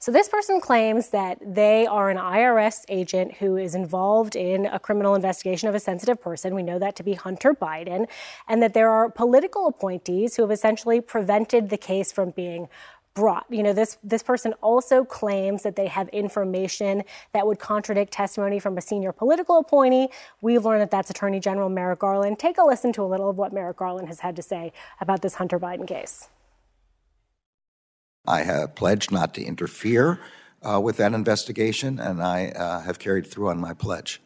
[0.00, 4.78] So this person claims that they are an IRS agent who is involved in a
[4.78, 6.54] criminal investigation of a sensitive person.
[6.54, 8.06] We know that to be Hunter Biden,
[8.46, 12.68] and that there are political appointees who have essentially prevented the case from being
[13.14, 13.46] brought.
[13.50, 18.60] You know, this this person also claims that they have information that would contradict testimony
[18.60, 20.10] from a senior political appointee.
[20.40, 22.38] We've learned that that's Attorney General Merrick Garland.
[22.38, 25.22] Take a listen to a little of what Merrick Garland has had to say about
[25.22, 26.28] this Hunter Biden case.
[28.28, 30.20] I have pledged not to interfere
[30.62, 34.20] uh, with that investigation, and I uh, have carried through on my pledge.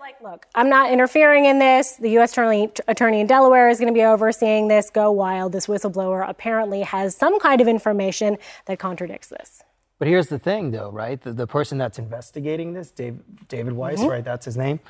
[0.00, 1.92] Like, look, I'm not interfering in this.
[1.92, 2.32] The U.S.
[2.32, 4.90] Attorney, attorney in Delaware is going to be overseeing this.
[4.90, 5.52] Go wild.
[5.52, 9.62] This whistleblower apparently has some kind of information that contradicts this.
[10.00, 11.20] But here's the thing, though, right?
[11.22, 14.08] The, the person that's investigating this, Dave, David Weiss, Mhm.
[14.10, 14.24] right?
[14.24, 14.80] That's his name.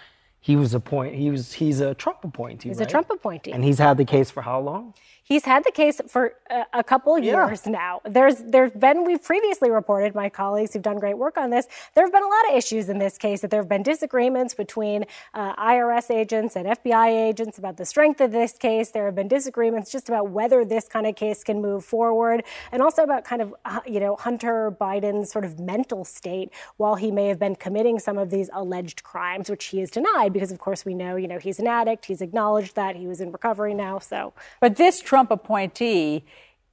[0.41, 1.15] He was appoint.
[1.15, 1.53] He was.
[1.53, 2.71] He's a Trump appointee.
[2.71, 2.87] He's a?
[2.87, 3.53] Trump appointee.
[3.53, 4.95] And he's had the case for how long?
[5.25, 7.47] He's had the case for a, a couple Yeah.
[7.49, 8.01] years now.
[8.05, 11.67] There's there's been we've previously reported my colleagues who've done great work on this.
[11.95, 14.55] There have been a lot of issues in this case that there have been disagreements
[14.55, 15.05] between
[15.35, 18.91] uh, IRS agents and FBI agents about the strength of this case.
[18.91, 22.43] There have been disagreements just about whether this kind of case can move forward,
[22.73, 26.97] and also about kind of uh, you know Hunter Biden's sort of mental state while
[26.97, 30.51] he may have been committing some of these alleged crimes, which he has denied because
[30.51, 32.07] of course we know you know he's an addict.
[32.07, 33.99] He's acknowledged that he was in recovery now.
[34.01, 36.25] So, But this Trump appointee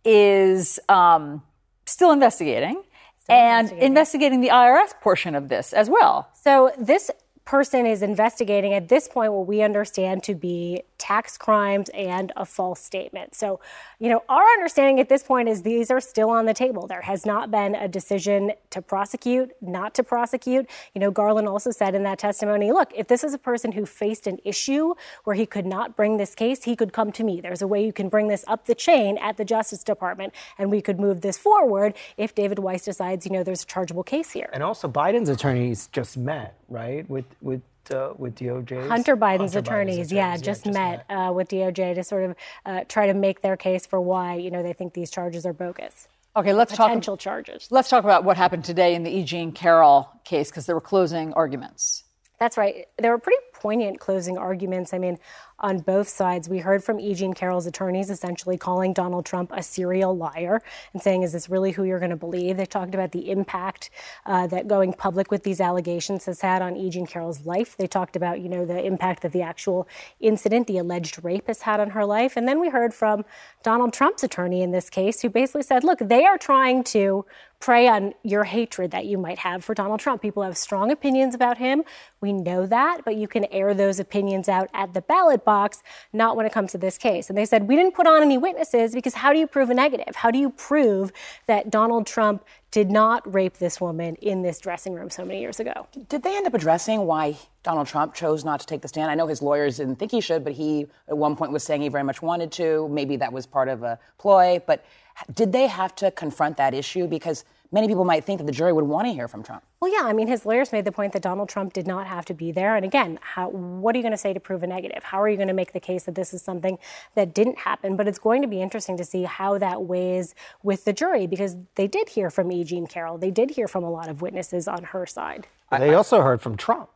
[0.06, 1.44] is um,
[1.86, 2.82] still investigating
[3.28, 4.40] and investigating.
[4.40, 6.30] the IRS portion of this as well.
[6.42, 7.12] So this
[7.44, 12.46] person is investigating at this point what we understand to be tax crimes and a
[12.46, 13.34] false statement.
[13.34, 13.60] So,
[13.98, 16.86] you know, our understanding at this point is these are still on the table.
[16.86, 20.70] There has not been a decision to prosecute, not to prosecute.
[20.94, 23.86] You know, Garland also said in that testimony, look, if this is a person who
[23.86, 24.94] faced an issue
[25.24, 27.42] where he could not bring this case, he could come to me.
[27.42, 30.70] There's a way you can bring this up the chain at the Justice Department, and
[30.70, 34.32] we could move this forward if David Weiss decides, you know, there's a chargeable case
[34.32, 34.50] here.
[34.54, 37.62] And also, Biden's attorneys just met, right, with with
[37.92, 38.88] uh, with DOJ.
[38.88, 41.30] Hunter Biden's Hunter attorneys, Biden's yeah, just, yeah, just met, met.
[41.30, 44.52] Uh, with DOJ to sort of uh, try to make their case for why you
[44.52, 46.08] know they think these charges are bogus.
[46.36, 47.68] Okay, let's potential talk potential charges.
[47.72, 49.24] Let's talk about what happened today in the E.
[49.24, 52.04] Jean Carroll case because there were closing arguments.
[52.40, 52.86] That's right.
[52.98, 54.94] There were pretty poignant closing arguments.
[54.94, 55.18] I mean,
[55.60, 56.50] on both sides.
[56.50, 57.14] We heard from E.
[57.14, 60.62] Jean Carroll's attorneys essentially calling Donald Trump a serial liar
[60.94, 62.58] and saying, is this really who you're going to believe?
[62.58, 63.90] They talked about the impact
[64.26, 66.90] uh, that going public with these allegations has had on E.
[66.90, 67.76] Jean Carroll's life.
[67.78, 69.88] They talked about, you know, the impact that the actual
[70.20, 72.38] incident, the alleged rape, has had on her life.
[72.38, 73.26] And then we heard from
[73.64, 77.26] Donald Trump's attorney in this case, who basically said, look, they are trying to
[77.60, 80.22] prey on your hatred that you might have for Donald Trump.
[80.22, 81.84] People have strong opinions about him.
[82.22, 85.82] We know that, but you can air those opinions out at the ballot box,
[86.14, 87.30] not when it comes to this case.
[87.30, 89.74] And they said, we didn't put on any witnesses because how do you prove a
[89.74, 90.16] negative?
[90.16, 91.12] How do you prove
[91.48, 95.60] that Donald Trump did not rape this woman in this dressing room so many years
[95.60, 95.88] ago?
[96.08, 99.10] Did they end up addressing why Donald Trump chose not to take the stand?
[99.10, 101.82] I know his lawyers didn't think he should, but he at one point was saying
[101.82, 102.88] he very much wanted to.
[102.90, 104.62] Maybe that was part of a ploy.
[104.68, 104.86] But
[105.34, 107.08] did they have to confront that issue?
[107.08, 109.64] Because many people might think that the jury would want to hear from Trump.
[109.80, 112.26] Well, yeah, I mean, his lawyers made the point that Donald Trump did not have
[112.26, 112.76] to be there.
[112.76, 115.04] And again, how, what are you going to say to prove a negative?
[115.04, 116.78] How are you going to make the case that this is something
[117.16, 117.96] that didn't happen?
[117.96, 121.56] But it's going to be interesting to see how that weighs with the jury because
[121.76, 122.64] they did hear from E.
[122.64, 123.18] Jean Carroll.
[123.18, 125.48] They did hear from a lot of witnesses on her side.
[125.72, 126.90] They also heard from Trump.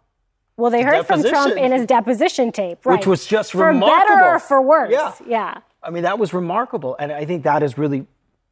[0.58, 1.22] Well, they heard deposition.
[1.24, 3.00] from Trump in his deposition tape, right?
[3.00, 4.08] Which was just for remarkable.
[4.08, 4.92] For better or for worse.
[4.92, 5.14] Yeah.
[5.28, 5.58] yeah.
[5.82, 6.96] I mean, that was remarkable.
[7.00, 8.06] And I think that is really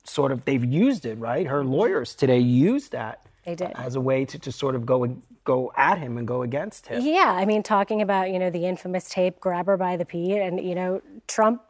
[0.04, 1.48] sort of they've used it, right?
[1.48, 3.26] Her lawyers today used that.
[3.46, 3.72] They did.
[3.76, 6.88] As a way to, to sort of go and go at him and go against
[6.88, 7.02] him.
[7.02, 10.38] Yeah, I mean, talking about, you know, the infamous tape, grab her by the pee,
[10.38, 11.64] and, you know, Trump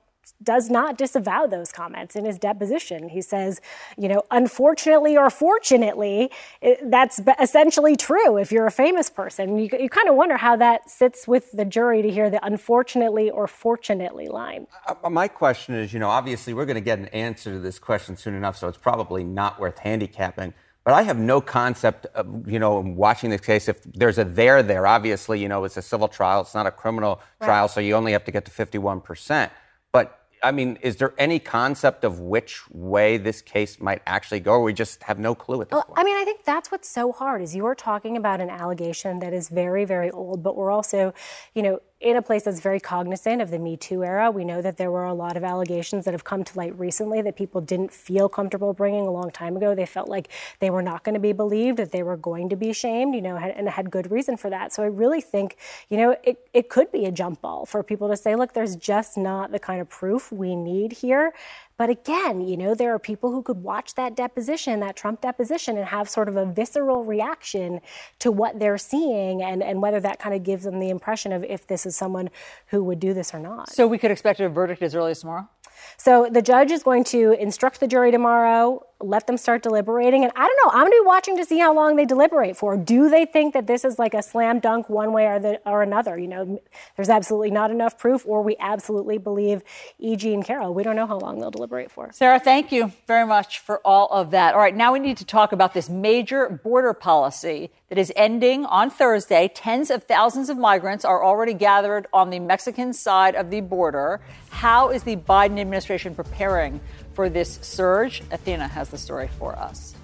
[0.43, 3.09] does not disavow those comments in his deposition.
[3.09, 3.61] He says,
[3.97, 9.57] you know, unfortunately or fortunately, it, that's essentially true if you're a famous person.
[9.57, 13.29] You, you kind of wonder how that sits with the jury to hear the unfortunately
[13.29, 14.67] or fortunately line.
[14.87, 17.79] Uh, my question is, you know, obviously we're going to get an answer to this
[17.79, 20.53] question soon enough, so it's probably not worth handicapping.
[20.83, 24.63] But I have no concept of, you know, watching this case, if there's a there
[24.63, 27.45] there, obviously, you know, it's a civil trial, it's not a criminal right.
[27.45, 29.51] trial, so you only have to get to 51%.
[29.91, 34.53] But I mean, is there any concept of which way this case might actually go,
[34.53, 35.99] or we just have no clue at this well, point?
[35.99, 39.19] I mean, I think that's what's so hard is you are talking about an allegation
[39.19, 41.13] that is very, very old, but we're also,
[41.53, 44.31] you know, in a place that's very cognizant of the Me Too era.
[44.31, 47.21] We know that there were a lot of allegations that have come to light recently
[47.21, 49.75] that people didn't feel comfortable bringing a long time ago.
[49.75, 50.29] They felt like
[50.59, 53.21] they were not going to be believed, that they were going to be shamed, you
[53.21, 54.73] know, and had good reason for that.
[54.73, 55.57] So I really think,
[55.89, 58.75] you know, it, it could be a jump ball for people to say, look, there's
[58.75, 61.33] just not the kind of proof we need here.
[61.81, 65.77] But again, you know, there are people who could watch that deposition, that Trump deposition,
[65.77, 67.81] and have sort of a visceral reaction
[68.19, 71.43] to what they're seeing and, and whether that kind of gives them the impression of
[71.43, 72.29] if this is someone
[72.67, 73.71] who would do this or not.
[73.73, 75.49] So we could expect a verdict as early as tomorrow?
[75.97, 80.23] So the judge is going to instruct the jury tomorrow, let them start deliberating.
[80.23, 82.55] And I don't know, I'm going to be watching to see how long they deliberate
[82.55, 82.77] for.
[82.77, 85.83] Do they think that this is like a slam dunk one way or, the, or
[85.83, 86.17] another?
[86.17, 86.61] You know,
[86.95, 89.63] there's absolutely not enough proof, or we absolutely believe
[89.99, 90.15] E.
[90.15, 90.73] Jean Carroll.
[90.73, 92.11] We don't know how long they'll deliberate for.
[92.13, 94.53] Sarah, thank you very much for all of that.
[94.53, 98.65] All right, now we need to talk about this major border policy that is ending
[98.65, 99.49] on Thursday.
[99.53, 104.21] Tens of thousands of migrants are already gathered on the Mexican side of the border.
[104.61, 106.81] How is the Biden administration preparing
[107.13, 108.21] for this surge?
[108.29, 109.95] Athena has the story for us.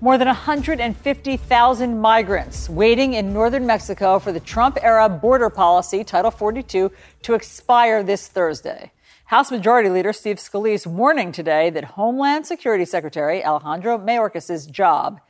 [0.00, 6.30] More than 150,000 migrants waiting in northern Mexico for the Trump era border policy, Title
[6.30, 8.92] 42, to expire this Thursday.
[9.26, 15.20] House Majority Leader Steve Scalise warning today that Homeland Security Secretary Alejandro Mayorkas' job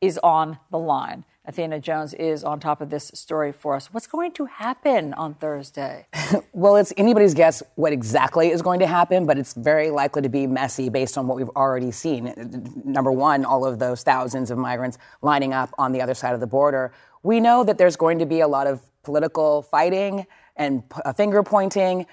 [0.00, 1.24] is on the line.
[1.44, 3.92] Athena Jones is on top of this story for us.
[3.92, 6.06] What's going to happen on Thursday?
[6.52, 10.28] well, it's anybody's guess what exactly is going to happen, but it's very likely to
[10.28, 12.32] be messy based on what we've already seen.
[12.84, 16.40] Number one, all of those thousands of migrants lining up on the other side of
[16.40, 16.92] the border.
[17.24, 20.24] We know that there's going to be a lot of political fighting
[20.54, 22.06] and uh, finger pointing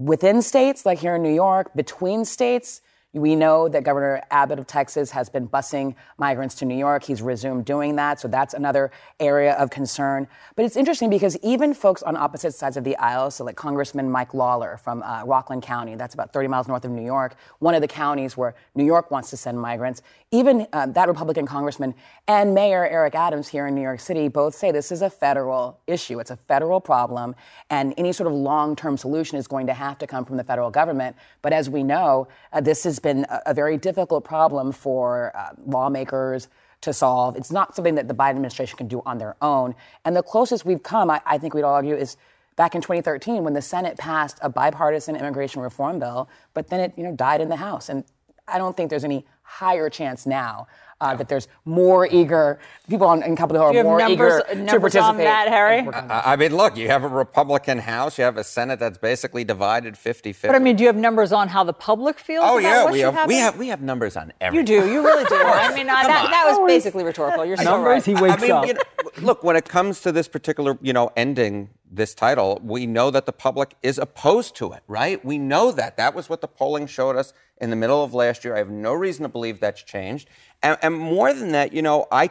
[0.00, 2.80] within states, like here in New York, between states,
[3.12, 7.02] we know that Governor Abbott of Texas has been busing migrants to New York.
[7.02, 8.20] He's resumed doing that.
[8.20, 10.28] So that's another area of concern.
[10.54, 14.08] But it's interesting because even folks on opposite sides of the aisle, so like Congressman
[14.10, 17.74] Mike Lawler from uh, Rockland County, that's about 30 miles north of New York, one
[17.74, 20.02] of the counties where New York wants to send migrants,
[20.32, 21.92] even uh, that Republican congressman
[22.28, 25.80] and Mayor Eric Adams here in New York City both say this is a federal
[25.88, 26.20] issue.
[26.20, 27.34] It's a federal problem,
[27.68, 30.44] and any sort of long term solution is going to have to come from the
[30.44, 31.16] federal government.
[31.42, 35.50] But as we know, uh, this has been a, a, very difficult problem for uh,
[35.66, 36.48] lawmakers
[36.82, 37.36] to solve.
[37.36, 39.74] It's not something that the Biden administration can do on their own.
[40.04, 42.16] And the closest we've come, I, I think we'd all argue, is
[42.56, 46.92] back in 2013 when the Senate passed a bipartisan immigration reform bill, but then it
[46.96, 47.88] you know died in the House.
[47.88, 48.04] And
[48.50, 50.66] I don't think there's any higher chance now
[51.00, 54.72] uh, that there's more eager people on, in Capitol Hill are more numbers, eager numbers
[54.72, 55.02] to participate.
[55.02, 55.88] on that, Harry?
[55.88, 59.44] I, I mean, look, you have a Republican House, you have a Senate that's basically
[59.44, 60.42] divided 50-50.
[60.42, 62.44] But I mean, do you have numbers on how the public feels?
[62.46, 63.28] oh about yeah, what we have happen?
[63.28, 64.74] we have we have numbers on everything.
[64.74, 64.92] You do.
[64.92, 65.34] You really do.
[65.36, 67.44] I mean, I, that, that was basically rhetorical.
[67.44, 68.06] You're so right.
[68.06, 68.82] I mean, you know,
[69.22, 73.26] look, when it comes to this particular, you know, ending this title, we know that
[73.26, 75.24] the public is opposed to it, right?
[75.24, 75.96] We know that.
[75.96, 78.54] That was what the polling showed us in the middle of last year.
[78.54, 80.28] I have no reason to believe that's changed.
[80.62, 82.30] And, and more than that, you know, I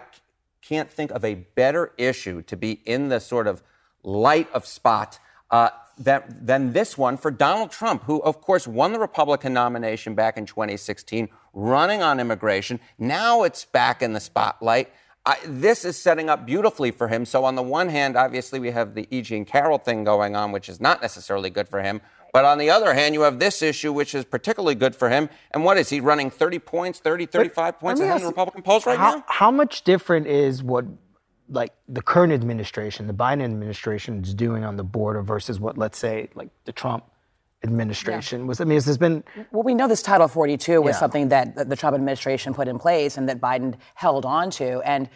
[0.61, 3.63] can't think of a better issue to be in the sort of
[4.03, 5.19] light of spot
[5.51, 10.15] uh, than, than this one for Donald Trump, who, of course, won the Republican nomination
[10.15, 12.79] back in 2016, running on immigration.
[12.97, 14.91] Now it's back in the spotlight.
[15.25, 17.25] I, this is setting up beautifully for him.
[17.25, 19.21] So, on the one hand, obviously, we have the E.
[19.21, 22.01] Jean Carroll thing going on, which is not necessarily good for him.
[22.31, 25.29] But on the other hand, you have this issue, which is particularly good for him.
[25.51, 28.85] And what is he running 30 points, 30, 35 points ahead in the Republican polls
[28.85, 29.23] right how, now?
[29.27, 30.85] How much different is what,
[31.49, 35.97] like, the current administration, the Biden administration, is doing on the border versus what, let's
[35.97, 37.05] say, like the Trump
[37.63, 38.61] administration was?
[38.61, 40.99] I mean, there's been Well, we know this Title 42 was Yeah.
[40.99, 44.81] something that the- the Trump administration put in place and that Biden held on to.
[44.81, 45.09] And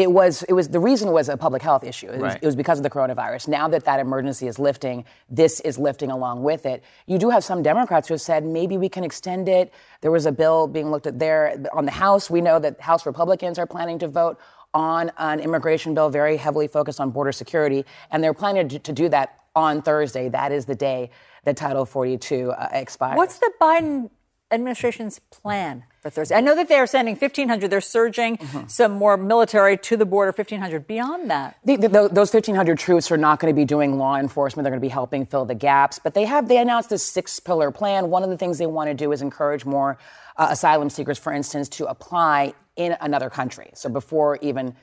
[0.00, 2.06] it was, it was the reason was a public health issue.
[2.08, 2.38] It, was, Right.
[2.42, 3.48] it was because of the coronavirus.
[3.48, 6.82] Now that that emergency is lifting, this is lifting along with it.
[7.06, 9.72] You do have some Democrats who have said maybe we can extend it.
[10.00, 12.30] There was a bill being looked at there on the House.
[12.30, 14.38] We know that House Republicans are planning to vote
[14.72, 18.92] on an immigration bill very heavily focused on border security, and they're planning to, to
[18.92, 20.28] do that on Thursday.
[20.28, 21.10] That is the day
[21.44, 23.16] that Title 42 uh, expires.
[23.16, 24.10] What's the Biden
[24.50, 26.34] administration's plan for Thursday?
[26.34, 27.70] I know that they are sending 1,500.
[27.70, 28.66] They're surging Mm-hmm.
[28.68, 30.32] some more military to the border.
[30.32, 30.86] 1,500.
[30.86, 34.16] Beyond that, The, the, tho- those 1,500 troops are not going to be doing law
[34.16, 34.64] enforcement.
[34.64, 35.98] They're going to be helping fill the gaps.
[36.02, 38.10] But they have they announced this six pillar plan.
[38.10, 39.98] One of the things they want to do is encourage more
[40.36, 43.70] uh, asylum seekers, for instance, to apply in another country.
[43.74, 44.74] So before even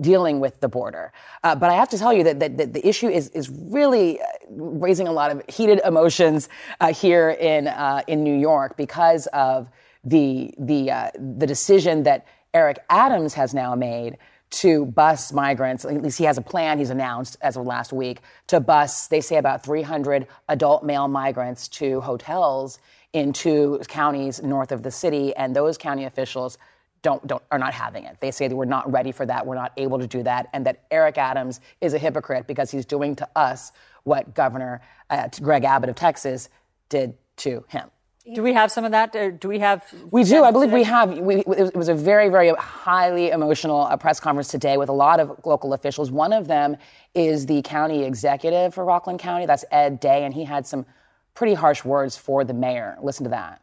[0.00, 1.12] dealing with the border.
[1.42, 4.20] Uh, but I have to tell you that, that, that the issue is is really
[4.20, 6.48] uh, raising a lot of heated emotions
[6.80, 9.68] uh, here in uh, in New York because of
[10.04, 14.16] the the uh, the decision that Eric Adams has now made
[14.50, 15.84] to bus migrants.
[15.84, 19.20] At least he has a plan he's announced as of last week to bus, they
[19.20, 22.78] say, about 300 adult male migrants to hotels
[23.12, 25.34] in two counties north of the city.
[25.34, 26.58] And those county officials
[27.04, 28.16] don't, don't are not having it.
[28.18, 30.66] They say that we're not ready for that, we're not able to do that, and
[30.66, 33.70] that Eric Adams is a hypocrite because he's doing to us
[34.02, 34.80] what Governor
[35.10, 36.48] uh, Greg Abbott of Texas
[36.88, 37.90] did to him.
[38.34, 39.12] do we have some of that?
[39.40, 39.84] Do we have?
[40.10, 40.44] We do.
[40.44, 41.18] I believe we have.
[41.18, 45.20] We, it was a very, very highly emotional uh, press conference today with a lot
[45.20, 46.10] of local officials.
[46.10, 46.76] One of them
[47.14, 49.44] is the county executive for Rockland County.
[49.44, 50.86] That's Ed Day, and he had some
[51.34, 52.96] pretty harsh words for the mayor.
[53.02, 53.60] Listen to that.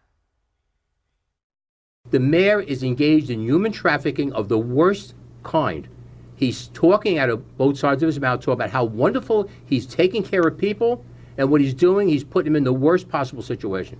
[2.12, 5.88] The mayor is engaged in human trafficking of the worst kind.
[6.36, 10.42] He's talking out of both sides of his mouth, about how wonderful he's taking care
[10.42, 11.06] of people,
[11.38, 14.00] and what he's doing, he's putting them in the worst possible situation.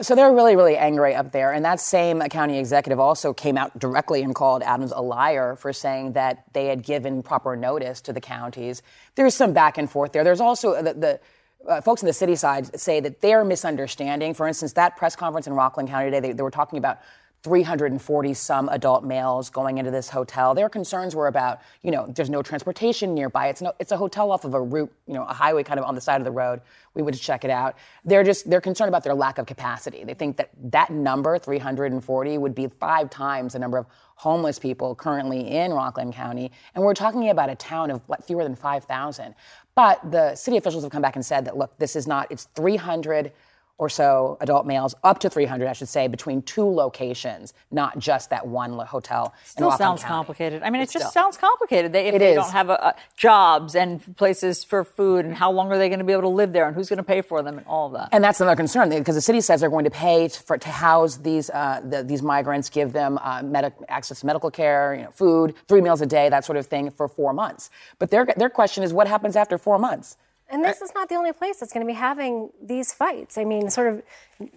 [0.00, 1.52] So they're really, really angry up there.
[1.52, 5.72] And that same county executive also came out directly and called Adams a liar for
[5.72, 8.80] saying that they had given proper notice to the counties.
[9.16, 10.22] There's some back and forth there.
[10.22, 11.20] There's also the, the
[11.66, 14.34] uh, folks on the city side say that they're misunderstanding.
[14.34, 16.98] For instance, that press conference in Rockland County today, they, they were talking about
[17.44, 20.54] 340 some adult males going into this hotel.
[20.54, 23.48] Their concerns were about, you know, there's no transportation nearby.
[23.48, 25.86] It's no, it's a hotel off of a route, you know, a highway kind of
[25.86, 26.60] on the side of the road.
[26.94, 27.76] We would check it out.
[28.04, 30.02] They're just they're concerned about their lack of capacity.
[30.02, 33.86] They think that that number 340 would be five times the number of
[34.16, 38.42] homeless people currently in Rockland County, and we're talking about a town of what, fewer
[38.42, 39.32] than 5,000.
[39.76, 42.26] But the city officials have come back and said that look, this is not.
[42.32, 43.30] It's 300
[43.78, 48.30] or so adult males, up to 300, I should say, between two locations, not just
[48.30, 49.32] that one hotel.
[49.44, 50.08] Still sounds County.
[50.14, 50.62] complicated.
[50.64, 51.02] I mean, it Still.
[51.02, 51.92] just sounds complicated.
[51.92, 52.36] They, if It they is.
[52.36, 56.00] don't have a, a jobs and places for food, and how long are they going
[56.00, 57.86] to be able to live there, and who's going to pay for them, and all
[57.86, 58.08] of that.
[58.12, 61.16] And that's another concern because the city says they're going to pay for, to house
[61.18, 65.10] these uh, the, these migrants, give them uh, medic, access to medical care, you know,
[65.12, 67.70] food, three meals a day, that sort of thing for four months.
[68.00, 70.16] But their their question is, what happens after four months?
[70.50, 73.36] And this is not the only place that's going to be having these fights.
[73.36, 74.02] I mean, sort of,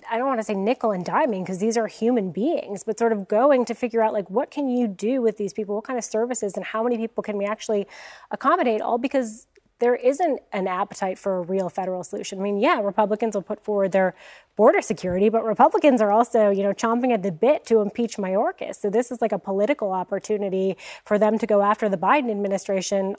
[0.10, 3.12] I don't want to say nickel and diming because these are human beings, but sort
[3.12, 6.00] of going to figure out like what can you do with these people, what kind
[6.00, 7.88] of services, and how many people can we actually
[8.32, 8.80] accommodate?
[8.80, 9.48] All because
[9.80, 12.40] there isn't an appetite for a real federal solution.
[12.40, 14.14] I mean, yeah, Republicans will put forward their
[14.56, 18.76] border security, but Republicans are also, you know, chomping at the bit to impeach Mayorkas.
[18.76, 23.16] So this is like a political opportunity for them to go after the Biden administration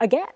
[0.00, 0.26] again.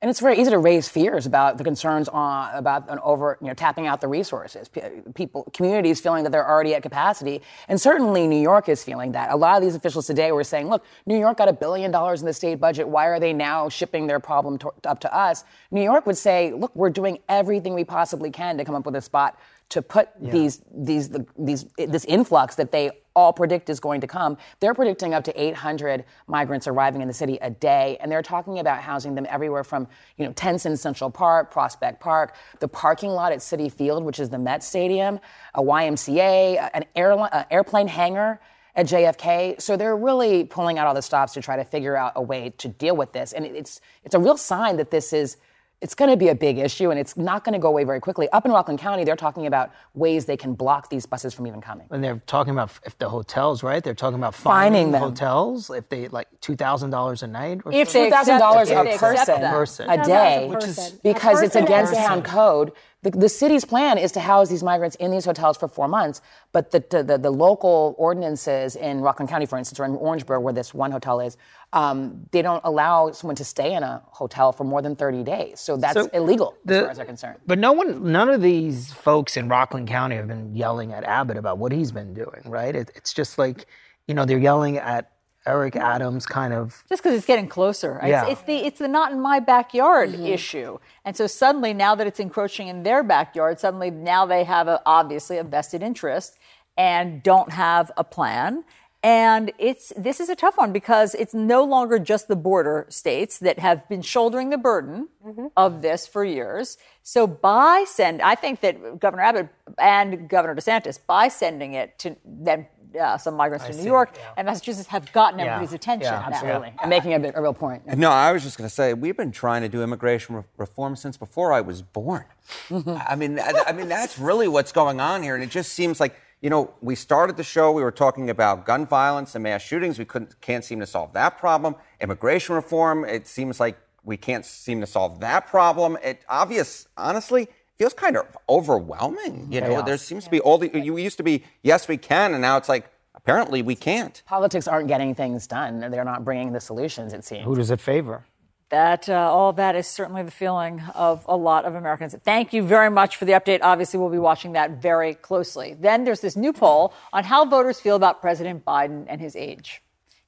[0.00, 3.48] And it's very easy to raise fears about the concerns on, about an over, you
[3.48, 4.70] know, tapping out the resources.
[5.14, 9.32] People, communities feeling that they're already at capacity, and certainly New York is feeling that.
[9.32, 12.20] A lot of these officials today were saying, "Look, New York got a billion dollars
[12.20, 12.88] in the state budget.
[12.88, 16.52] Why are they now shipping their problem to, up to us?" New York would say,
[16.52, 19.36] "Look, we're doing everything we possibly can to come up with a spot
[19.70, 24.06] to put these these the, these this influx that they all predict is going to
[24.06, 24.38] come.
[24.60, 28.60] They're predicting up to 800 migrants arriving in the city a day, and they're talking
[28.60, 33.10] about housing them everywhere from you know tents in Central Park, Prospect Park, the parking
[33.10, 35.18] lot at Citi Field, which is the Met Stadium,
[35.56, 38.40] a YMCA, an airline, airplane hangar
[38.76, 39.60] at JFK.
[39.60, 42.50] So they're really pulling out all the stops to try to figure out a way
[42.58, 45.38] to deal with this, and it's it's a real sign that this is
[45.80, 48.00] it's going to be a big issue and it's not going to go away very
[48.00, 48.28] quickly.
[48.30, 51.60] Up in Rockland County, they're talking about ways they can block these buses from even
[51.60, 51.86] coming.
[51.90, 53.82] And they're talking about if the hotels, right?
[53.82, 55.00] They're talking about Fining fining them.
[55.02, 57.60] hotels if they like two thousand dollars a night.
[57.64, 59.40] Or If two thousand dollars a person.
[59.40, 59.88] Person.
[59.90, 61.64] a day, Which is- because it's person.
[61.64, 62.06] against Person.
[62.08, 62.72] town code.
[63.02, 66.20] The, the city's plan is to house these migrants in these hotels for four months,
[66.52, 70.42] but the, the, the, the local ordinances in Rockland County, for instance, or in Orangeburg,
[70.42, 71.36] where this one hotel is,
[71.72, 75.60] um, they don't allow someone to stay in a hotel for more than 30 days.
[75.60, 77.38] So that's So illegal as far as they're concerned.
[77.46, 81.36] But no one, none of these folks in Rockland County have been yelling at Abbott
[81.36, 82.74] about what he's been doing, right?
[82.74, 83.66] It, it's just like,
[84.08, 85.12] you know, they're yelling at
[85.48, 86.84] Eric Adams, kind of.
[86.88, 88.00] just because it's getting closer.
[88.02, 88.22] Yeah.
[88.22, 90.26] It's, it's the it's the not in my backyard mm-hmm.
[90.26, 94.68] issue, and so suddenly now that it's encroaching in their backyard, suddenly now they have
[94.68, 96.38] a, obviously a vested interest
[96.76, 98.64] and don't have a plan.
[99.02, 103.38] And it's this is a tough one because it's no longer just the border states
[103.38, 105.46] that have been shouldering the burden mm-hmm.
[105.56, 106.78] of this for years.
[107.04, 112.16] So by send, I think that Governor Abbott and Governor DeSantis by sending it to
[112.24, 112.66] then
[113.00, 116.10] uh, some migrants to New York and Massachusetts have gotten everybody's attention.
[116.12, 116.24] now.
[116.32, 116.72] Absolutely.
[116.80, 117.86] And making a, bit- a real point.
[117.98, 120.96] No, I was just going to say we've been trying to do immigration re- reform
[120.96, 122.24] since before I was born.
[122.70, 126.00] I mean, I, I mean that's really what's going on here, and it just seems
[126.00, 127.72] like you know we started the show.
[127.72, 129.98] We were talking about gun violence and mass shootings.
[129.98, 131.74] We couldn't can't seem to solve that problem.
[132.00, 133.04] Immigration reform.
[133.04, 135.98] It seems like we can't seem to solve that problem.
[136.02, 137.48] It obvious, honestly.
[137.78, 139.68] Feels kind of overwhelming, you know.
[139.68, 139.86] Chaos.
[139.86, 140.68] There seems to be all the.
[140.76, 144.20] You used to be yes, we can, and now it's like apparently we can't.
[144.26, 145.78] Politics aren't getting things done.
[145.78, 147.44] They're not bringing the solutions, it seems.
[147.44, 148.24] Who does it favor?
[148.70, 152.14] That uh, all that is certainly the feeling of a lot of Americans.
[152.24, 153.60] Thank you very much for the update.
[153.62, 155.74] Obviously, we'll be watching that very closely.
[155.78, 159.82] Then there's this new poll on how voters feel about President Biden and his age,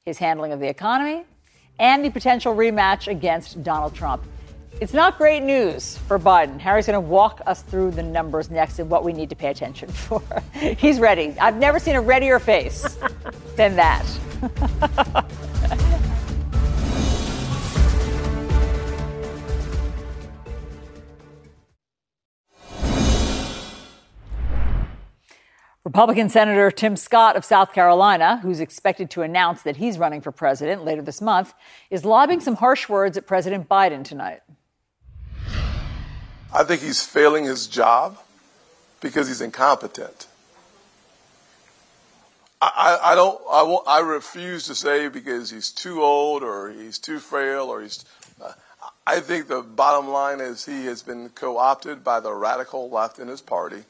[0.04, 1.24] his handling of the economy,
[1.80, 4.22] and the potential rematch against Donald Trump.
[4.78, 6.58] It's not great news for Biden.
[6.58, 9.48] Harry's going to walk us through the numbers next and what we need to pay
[9.48, 10.22] attention for.
[10.52, 11.34] He's ready.
[11.40, 12.98] I've never seen a readier face
[13.56, 14.06] than that.
[25.84, 30.30] Republican Senator Tim Scott of South Carolina, who's expected to announce that he's running for
[30.30, 31.52] president later this month,
[31.90, 34.40] is lobbing some harsh words at President Biden tonight.
[36.52, 38.18] I think he's failing his job
[39.00, 40.26] because he's incompetent.
[42.60, 43.40] I, I, I don't.
[43.50, 43.86] I won't.
[43.86, 48.04] I refuse to say because he's too old or he's too frail or he's.
[48.42, 48.52] Uh,
[49.06, 53.28] I think the bottom line is he has been co-opted by the radical left in
[53.28, 53.84] his party.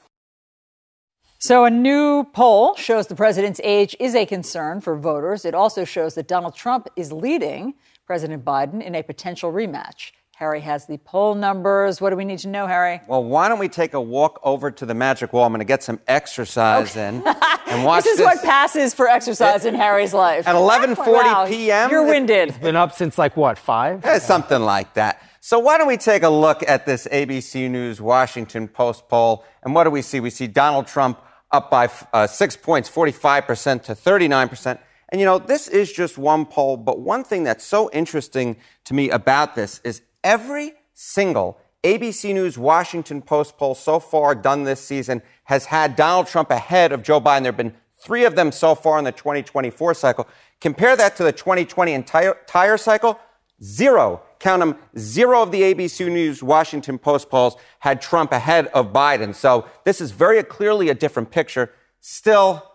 [1.38, 5.44] So, a new poll shows the president's age is a concern for voters.
[5.44, 7.74] It also shows that Donald Trump is leading
[8.06, 10.12] President Biden in a potential rematch.
[10.40, 12.00] Harry has the poll numbers.
[12.00, 13.02] What do we need to know, Harry?
[13.06, 15.44] Well, why don't we take a walk over to the magic wall?
[15.44, 17.22] I'm going to get some exercise in
[17.66, 20.48] and watch this is what passes for exercise in Harry's life.
[20.48, 21.90] At 11:40 Wow, p.m.
[21.90, 22.48] You're winded.
[22.48, 24.02] It's Been up since like what five?
[24.02, 25.22] Eh, something like that.
[25.40, 29.44] So why don't we take a look at this ABC News Washington Post poll?
[29.62, 30.20] And what do we see?
[30.20, 34.78] We see Donald Trump up by uh, six points, 45% to 39%.
[35.10, 38.94] And you know, this is just one poll, but one thing that's so interesting to
[38.94, 44.80] me about this is every single ABC News Washington Post poll so far done this
[44.80, 47.42] season has had Donald Trump ahead of Joe Biden.
[47.42, 50.28] There have been three of them so far in the 2024 cycle.
[50.60, 53.18] Compare that to the 2020 entire, entire cycle.
[53.62, 58.92] Zero, count them, zero of the ABC News Washington Post polls had Trump ahead of
[58.92, 59.34] Biden.
[59.34, 61.70] So this is very clearly a different picture.
[62.00, 62.66] Still,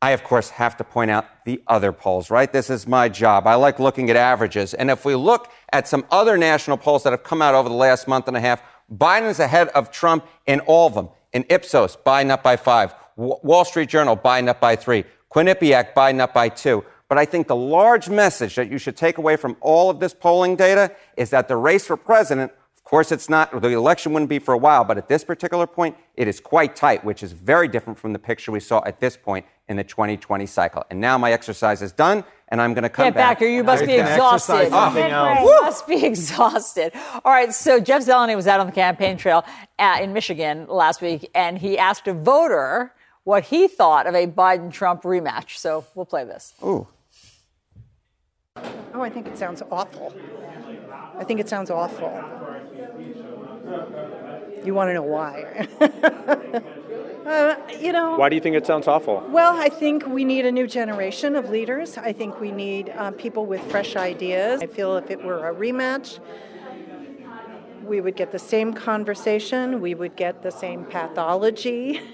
[0.00, 2.52] I, of course, have to point out the other polls, right?
[2.52, 3.46] This is my job.
[3.46, 4.74] I like looking at averages.
[4.74, 7.74] And if we look at some other national polls that have come out over the
[7.74, 8.62] last month and a half,
[8.92, 11.08] Biden's ahead of Trump in all of them.
[11.32, 12.94] In Ipsos, Biden up by five.
[13.16, 15.04] Wall Street Journal, Biden up by three.
[15.30, 16.84] Quinnipiac, Biden up by two.
[17.08, 20.14] But I think the large message that you should take away from all of this
[20.14, 22.52] polling data is that the race for president,
[22.88, 25.66] of course, it's not, the election wouldn't be for a while, but at this particular
[25.66, 28.98] point, it is quite tight, which is very different from the picture we saw at
[28.98, 30.82] this point in the 2020 cycle.
[30.88, 33.40] And now my exercise is done, and I'm going to come Get back.
[33.40, 33.50] here.
[33.50, 34.64] You must be exhausted.
[34.64, 36.92] You must be exhausted.
[37.26, 37.52] All right.
[37.52, 39.44] So Jeff Zeleny was out on the campaign trail
[39.78, 42.94] at, in Michigan last week, and he asked a voter
[43.24, 45.58] what he thought of a Biden-Trump rematch.
[45.58, 46.54] So we'll play this.
[46.64, 46.88] Ooh.
[48.94, 50.16] Oh, I think it sounds awful.
[51.18, 52.57] I think it sounds awful.
[54.64, 55.66] You want to know why?
[57.26, 58.16] uh, you know.
[58.16, 59.24] Why do you think it sounds awful?
[59.28, 61.96] Well, I think we need a new generation of leaders.
[61.96, 64.60] I think we need uh, people with fresh ideas.
[64.62, 66.18] I feel if it were a rematch,
[67.82, 72.00] we would get the same conversation, we would get the same pathology.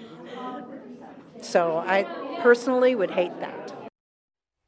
[1.41, 2.05] So I
[2.41, 3.75] personally would hate that.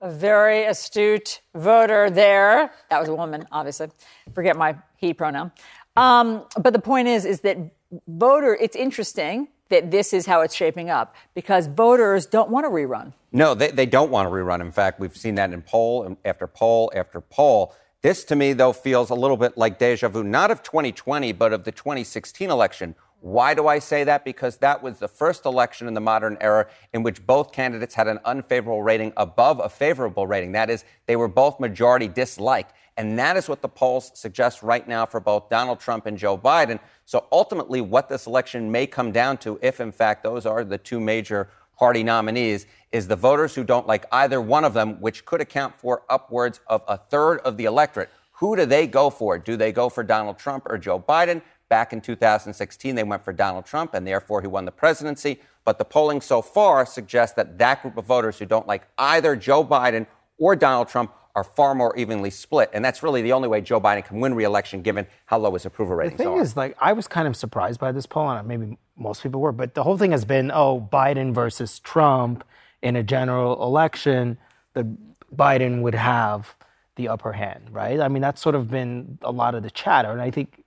[0.03, 2.71] A very astute voter there.
[2.91, 3.89] That was a woman, obviously.
[4.35, 5.53] Forget my he pronoun.
[5.97, 7.59] Um, but the point is, is that
[8.07, 8.57] voter.
[8.61, 13.13] It's interesting that this is how it's shaping up because voters don't want to rerun.
[13.33, 14.61] No, they, they don't want to rerun.
[14.61, 17.75] In fact, we've seen that in poll after poll after poll.
[18.03, 21.53] This, to me, though, feels a little bit like deja vu, not of 2020, but
[21.53, 24.25] of the 2016 election, why do I say that?
[24.25, 28.07] Because that was the first election in the modern era in which both candidates had
[28.07, 30.53] an unfavorable rating above a favorable rating.
[30.53, 32.73] That is, they were both majority disliked.
[32.97, 36.39] And that is what the polls suggest right now for both Donald Trump and Joe
[36.39, 36.79] Biden.
[37.05, 40.79] So ultimately, what this election may come down to, if in fact those are the
[40.79, 41.49] two major
[41.79, 45.75] party nominees, is the voters who don't like either one of them, which could account
[45.75, 48.09] for upwards of a third of the electorate.
[48.39, 49.39] Who do they go for?
[49.39, 51.43] Do they go for Donald Trump or Joe Biden?
[51.69, 55.41] Back in 2016, they went for Donald Trump, and therefore he won the presidency.
[55.65, 59.35] But the polling so far suggests that that group of voters who don't like either
[59.37, 60.07] Joe Biden
[60.39, 62.71] or Donald Trump are far more evenly split.
[62.73, 65.67] And that's really the only way Joe Biden can win re-election, given how low his
[65.67, 66.25] approval ratings are.
[66.25, 66.43] The thing are.
[66.43, 69.53] is, like, I was kind of surprised by this poll, and maybe most people were,
[69.53, 72.43] but the whole thing has been, oh, Biden versus Trump
[72.83, 74.39] in a general election,
[74.73, 74.87] that
[75.35, 76.57] Biden would have
[76.97, 78.01] the upper hand, right?
[78.01, 80.11] I mean, that's sort of been a lot of the chatter.
[80.11, 80.65] And I think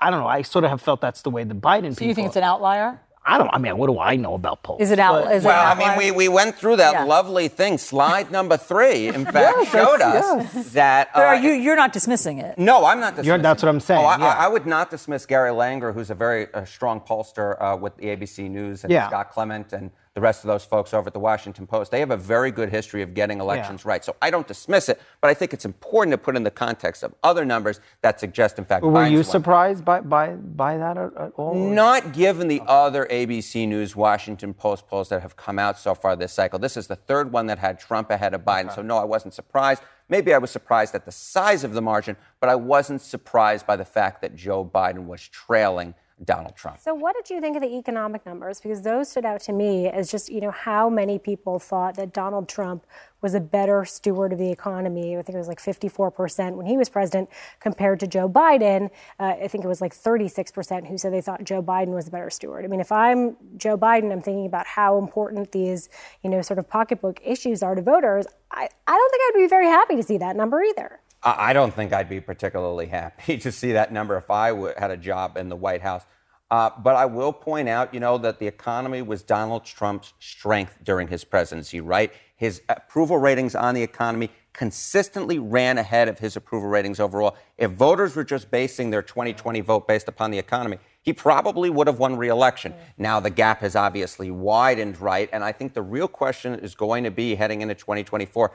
[0.00, 0.26] I don't know.
[0.26, 2.06] I sort of have felt that's the way the Biden so people.
[2.08, 3.00] you think it's an outlier?
[3.24, 3.50] I don't.
[3.52, 4.80] I mean, what do I know about polls?
[4.80, 5.24] Is it out?
[5.24, 7.04] But, is well, it I mean, we, we went through that yeah.
[7.04, 7.78] lovely thing.
[7.78, 10.72] Slide number three, in fact, yes, showed us yes.
[10.72, 11.10] that.
[11.14, 12.58] Uh, are you you're not dismissing it?
[12.58, 13.42] No, I'm not dismissing.
[13.42, 14.00] that's what I'm saying.
[14.00, 14.24] Oh, I, yeah.
[14.26, 17.96] I, I, would not dismiss Gary Langer, who's a very uh, strong pollster uh, with
[17.96, 19.08] the ABC News, and yeah.
[19.08, 21.90] Scott Clement, and the rest of those folks over at the Washington Post.
[21.90, 23.90] They have a very good history of getting elections yeah.
[23.90, 24.04] right.
[24.04, 27.02] So I don't dismiss it, but I think it's important to put in the context
[27.02, 29.24] of other numbers that suggest, in fact, were Biden's you won.
[29.24, 31.54] surprised by, by, by that at all?
[31.54, 36.14] Not given the other ABC News Washington Post polls that have come out so far
[36.14, 36.58] this cycle.
[36.58, 38.66] This is the third one that had Trump ahead of Biden.
[38.66, 38.74] Okay.
[38.76, 39.82] So no, I wasn't surprised.
[40.10, 43.76] Maybe I was surprised at the size of the margin, but I wasn't surprised by
[43.76, 45.94] the fact that Joe Biden was trailing
[46.24, 46.78] Donald Trump.
[46.80, 48.60] So, what did you think of the economic numbers?
[48.60, 52.12] Because those stood out to me as just, you know, how many people thought that
[52.12, 52.86] Donald Trump
[53.22, 55.16] was a better steward of the economy.
[55.16, 57.30] I think it was like 54% when he was president
[57.60, 58.90] compared to Joe Biden.
[59.18, 62.10] Uh, I think it was like 36% who said they thought Joe Biden was a
[62.10, 62.64] better steward.
[62.64, 65.88] I mean, if I'm Joe Biden, I'm thinking about how important these,
[66.22, 68.26] you know, sort of pocketbook issues are to voters.
[68.50, 71.00] I, I don't think I'd be very happy to see that number either.
[71.24, 74.96] I don't think I'd be particularly happy to see that number if I had a
[74.96, 76.04] job in the White House.
[76.50, 80.76] Uh, but I will point out, you know, that the economy was Donald Trump's strength
[80.82, 82.12] during his presidency, right?
[82.36, 87.36] His approval ratings on the economy consistently ran ahead of his approval ratings overall.
[87.56, 91.86] If voters were just basing their 2020 vote based upon the economy, he probably would
[91.86, 92.74] have won re-election.
[92.98, 95.30] Now the gap has obviously widened, right?
[95.32, 98.52] And I think the real question is going to be heading into 2024,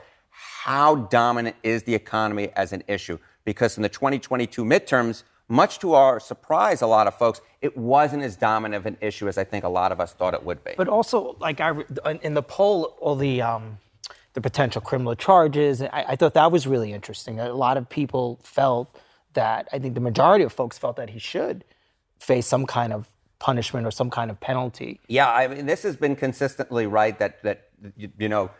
[0.64, 3.18] how dominant is the economy as an issue?
[3.48, 8.22] because in the 2022 midterms, much to our surprise, a lot of folks, it wasn't
[8.22, 10.62] as dominant of an issue as I think a lot of us thought it would
[10.62, 10.72] be.
[10.76, 11.70] But also, like I
[12.20, 13.78] in the poll, all the um,
[14.34, 17.40] the potential criminal charges, I, I thought that was really interesting.
[17.40, 19.00] A lot of people felt
[19.32, 21.64] that I think the majority of folks felt that he should
[22.20, 23.08] face some kind of
[23.38, 25.00] punishment or some kind of penalty.
[25.08, 28.50] Yeah, I mean, this has been consistently right that that you, you know.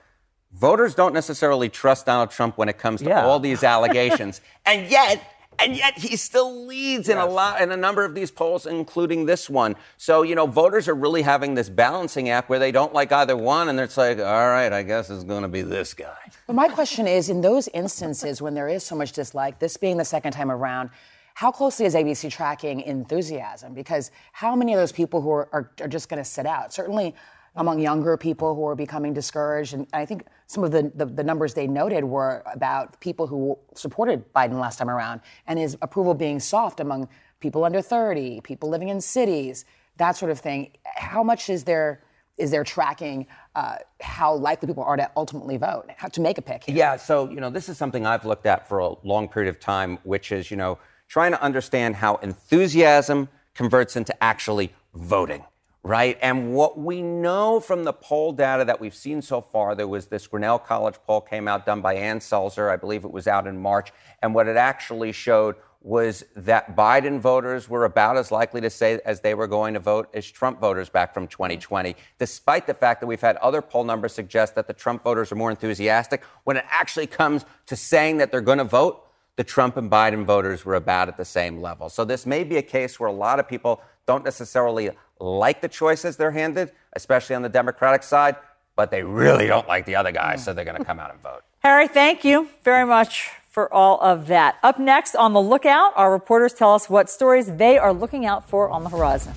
[0.52, 3.24] Voters don't necessarily trust Donald Trump when it comes to Yeah.
[3.26, 5.22] all these allegations, and yet,
[5.58, 9.26] and yet, he still leads in a lot in a number of these polls, including
[9.26, 9.76] this one.
[9.96, 13.36] So you know, voters are really having this balancing act where they don't like either
[13.36, 16.16] one, and it's like, all right, I guess it's going to be this guy.
[16.46, 19.96] But my question is in those instances when there is so much dislike, this being
[19.98, 20.90] the second time around,
[21.34, 23.74] how closely is ABC tracking enthusiasm?
[23.74, 26.72] Because how many of those people who are, are, are just going to sit out?
[26.72, 27.14] Certainly
[27.58, 29.74] among younger people who are becoming discouraged.
[29.74, 33.58] And I think some of the, the, the numbers they noted were about people who
[33.74, 37.08] supported Biden last time around and his approval being soft among
[37.40, 39.64] people under 30, people living in cities,
[39.98, 40.70] that sort of thing.
[40.84, 42.02] How much is there?
[42.38, 43.26] Is there tracking
[43.56, 46.62] uh, how likely people are to ultimately vote, how to make a pick?
[46.68, 49.58] Yeah, so, you know, this is something I've looked at for a long period of
[49.58, 50.78] time, which is, you know,
[51.08, 55.44] trying to understand how enthusiasm converts into actually voting,
[55.88, 56.18] right?
[56.20, 60.06] And what we know from the poll data that we've seen so far, there was
[60.06, 63.46] this Grinnell College poll came out done by Ann Selzer, I believe it was out
[63.46, 63.90] in March,
[64.20, 69.00] and what it actually showed was that Biden voters were about as likely to say
[69.06, 71.30] as they were going to vote as Trump voters back from mm-hmm.
[71.30, 75.32] 2020, despite the fact that we've had other poll numbers suggest that the Trump voters
[75.32, 76.22] are more enthusiastic.
[76.44, 79.06] When it actually comes to saying that they're going to vote,
[79.36, 81.88] the Trump and Biden voters were about at the same level.
[81.88, 85.68] So this may be a case where a lot of people don't necessarily like the
[85.68, 88.36] choices they're handed, especially on the Democratic side,
[88.76, 91.20] but they really don't like the other guys, so they're going to come out and
[91.20, 91.42] vote.
[91.60, 94.56] Harry, thank you very much for all of that.
[94.62, 98.48] Up next on the lookout, our reporters tell us what stories they are looking out
[98.48, 99.32] for on the horizon.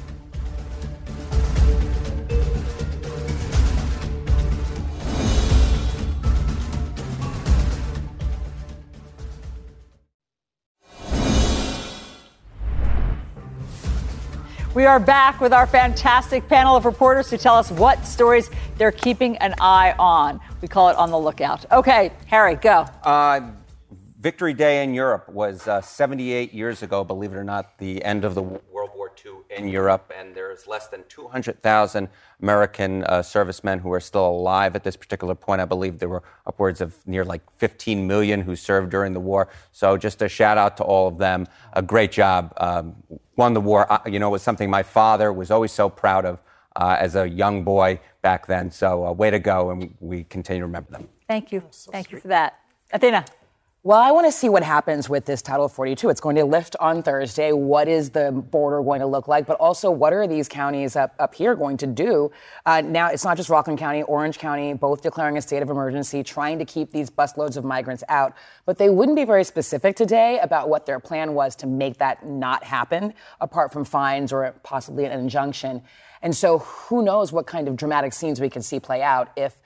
[14.81, 18.49] We are back with our fantastic panel of reporters to tell us what stories
[18.79, 20.39] they're keeping an eye on.
[20.59, 21.71] We call it On the Lookout.
[21.71, 22.87] Okay, Harry, go.
[23.03, 23.51] Uh,
[24.19, 28.25] Victory Day in Europe was uh, 78 years ago, believe it or not, the end
[28.25, 32.10] of the World War II in Europe, and there's less than 200,000
[32.41, 35.61] American uh, servicemen who are still alive at this particular point.
[35.61, 39.49] I believe there were upwards of near like 15 million who served during the war.
[39.72, 41.48] So just a shout out to all of them.
[41.73, 42.53] A great job.
[42.57, 42.95] Um,
[43.35, 43.91] won the war.
[43.91, 46.39] Uh, you know, it was something my father was always so proud of
[46.76, 48.72] uh, as a young boy back then.
[48.72, 51.07] So uh, way to go, and we continue to remember them.
[51.27, 51.64] Thank you.
[51.72, 52.60] Thank you for that.
[52.91, 53.26] Athena.
[53.83, 56.07] Well, I want to see what happens with this Title 42.
[56.11, 57.51] It's going to lift on Thursday.
[57.51, 59.47] What is the border going to look like?
[59.47, 62.29] But also, what are these counties up, up here going to do?
[62.67, 66.21] Uh, now, it's not just Rockland County, Orange County, both declaring a state of emergency,
[66.21, 68.35] trying to keep these busloads of migrants out.
[68.67, 72.23] But they wouldn't be very specific today about what their plan was to make that
[72.23, 75.81] not happen, apart from fines or possibly an injunction.
[76.21, 79.59] And so, who knows what kind of dramatic scenes we can see play out if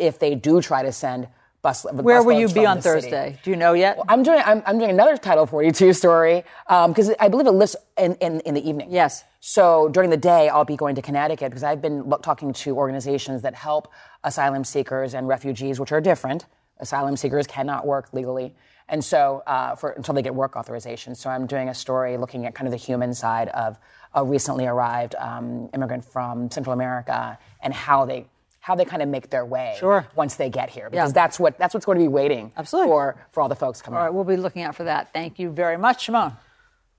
[0.00, 1.28] if they do try to send
[1.62, 1.86] bus.
[1.90, 3.02] Where will you be on the city.
[3.02, 3.38] Thursday?
[3.42, 3.96] Do you know yet?
[3.96, 7.76] Well, I'm doing I'm, I'm doing another Title 42 story because I believe it lifts
[7.96, 8.88] in, in, in the evening.
[8.90, 9.24] Yes.
[9.40, 13.42] So during the day, I'll be going to Connecticut because I've been talking to organizations
[13.42, 13.88] that help
[14.24, 16.46] asylum seekers and refugees, which are different.
[16.78, 18.54] Asylum seekers cannot work legally,
[18.88, 21.14] and so uh, for until they get work authorization.
[21.14, 23.78] So I'm doing a story looking at kind of the human side of
[24.14, 28.26] a recently arrived um, immigrant from Central America and how they
[28.62, 30.06] how they kind of make their way Sure.
[30.14, 31.20] once they get here because Yeah.
[31.20, 32.88] that's what that's what's going to be waiting Absolutely.
[32.90, 33.98] for for all the folks coming.
[33.98, 35.12] All right, we'll be looking out for that.
[35.12, 36.36] Thank you very much, Shimon.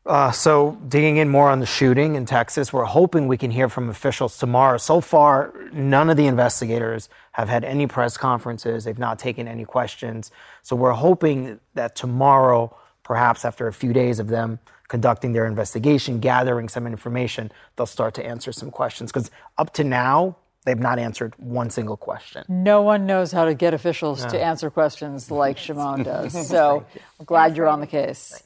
[0.05, 3.69] Uh, so, digging in more on the shooting in Texas, we're hoping we can hear
[3.69, 4.77] from officials tomorrow.
[4.77, 8.83] So far, none of the investigators have had any press conferences.
[8.83, 10.29] They've not taken any questions.
[10.61, 14.59] So, we're hoping that tomorrow, perhaps after a few days of them
[14.89, 19.09] conducting their investigation, gathering some information, they'll start to answer some questions.
[19.09, 22.43] Because up to now, they've not answered one single question.
[22.47, 26.47] No one knows how to get officials to answer questions like Shimon does.
[26.47, 26.85] So
[27.19, 28.41] I'm glad you're on the case.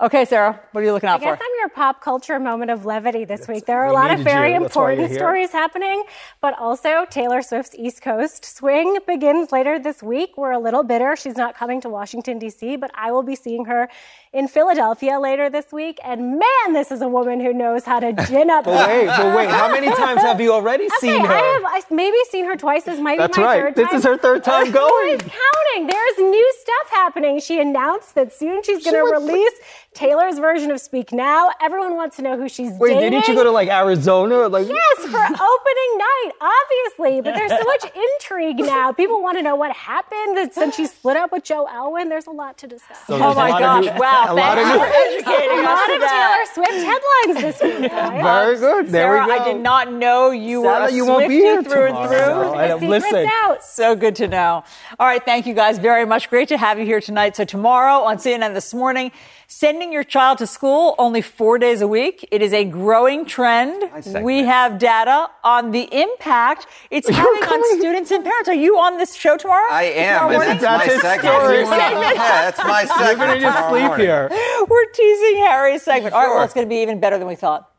[0.00, 1.28] Okay, Sarah, what are you looking I out for?
[1.28, 3.66] I guess I'm your pop culture moment of levity this week.
[3.66, 4.60] There are a lot of very you.
[4.60, 6.04] That's why you're important stories happening,
[6.40, 10.38] but also Taylor Swift's East Coast swing begins later this week.
[10.38, 11.16] We're a little bitter.
[11.16, 13.90] She's not coming to Washington, D.C., but I will be seeing her
[14.32, 15.98] in Philadelphia later this week.
[16.04, 18.64] And man, this is a woman who knows how to gin up.
[18.66, 21.32] but wait, but wait, how many times have you already okay, seen her?
[21.32, 22.84] I have I've maybe seen her twice.
[22.84, 23.74] This might That's be my right.
[23.74, 25.14] third This is her third time Who going.
[25.14, 25.86] is counting?
[25.88, 27.40] There's new stuff happening.
[27.40, 29.52] She announced that soon she's going to went- release
[29.94, 31.50] Taylor's version of Speak Now.
[31.60, 33.10] Everyone wants to know who she's Wait, dating.
[33.10, 34.46] didn't you go to like Arizona?
[34.48, 37.20] Like Yes, for opening night, obviously.
[37.20, 38.92] But there's so much intrigue now.
[38.92, 42.08] People want to know what happened since she split up with Joe Alwyn.
[42.08, 43.04] There's a lot to discuss.
[43.06, 43.86] So Oh my gosh!
[43.86, 44.92] of new- wow, a lot thank of you new- for
[45.36, 46.00] educating a lot of.
[46.00, 47.90] Taylor Swift headlines this week.
[47.90, 48.60] guys.
[48.60, 48.92] Very good.
[48.92, 49.38] There Sarah, we go.
[49.42, 51.94] I did not know you were Sarah, a you won't be Swiftie here through and
[52.10, 52.50] tomorrow.
[52.50, 52.58] through.
[52.60, 52.78] I know.
[52.80, 53.28] Secrets Listen.
[53.44, 53.62] out.
[53.64, 54.64] So good to know.
[54.98, 56.28] All right, thank you guys very much.
[56.30, 57.36] Great to have you here tonight.
[57.36, 59.12] So tomorrow on CNN this morning,
[59.50, 62.26] sending your child to school only four days a week.
[62.30, 63.82] It is a growing trend.
[64.22, 68.48] We have data on the impact it's You're having on students and parents.
[68.48, 69.70] Are you on this show tomorrow?
[69.70, 70.20] I am.
[70.20, 70.62] Tomorrow and morning?
[70.62, 71.34] That's, my That's his segment.
[71.34, 71.60] story.
[72.20, 73.18] Yeah, that's my segment.
[73.18, 74.06] You're gonna just sleep morning.
[74.06, 74.28] here.
[74.68, 76.14] We're teasing Harry's segment.
[76.14, 77.70] All right, well, it's going to be even better than we thought.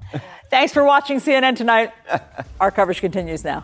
[0.50, 1.94] Thanks for watching CNN tonight.
[2.60, 3.64] Our coverage continues now.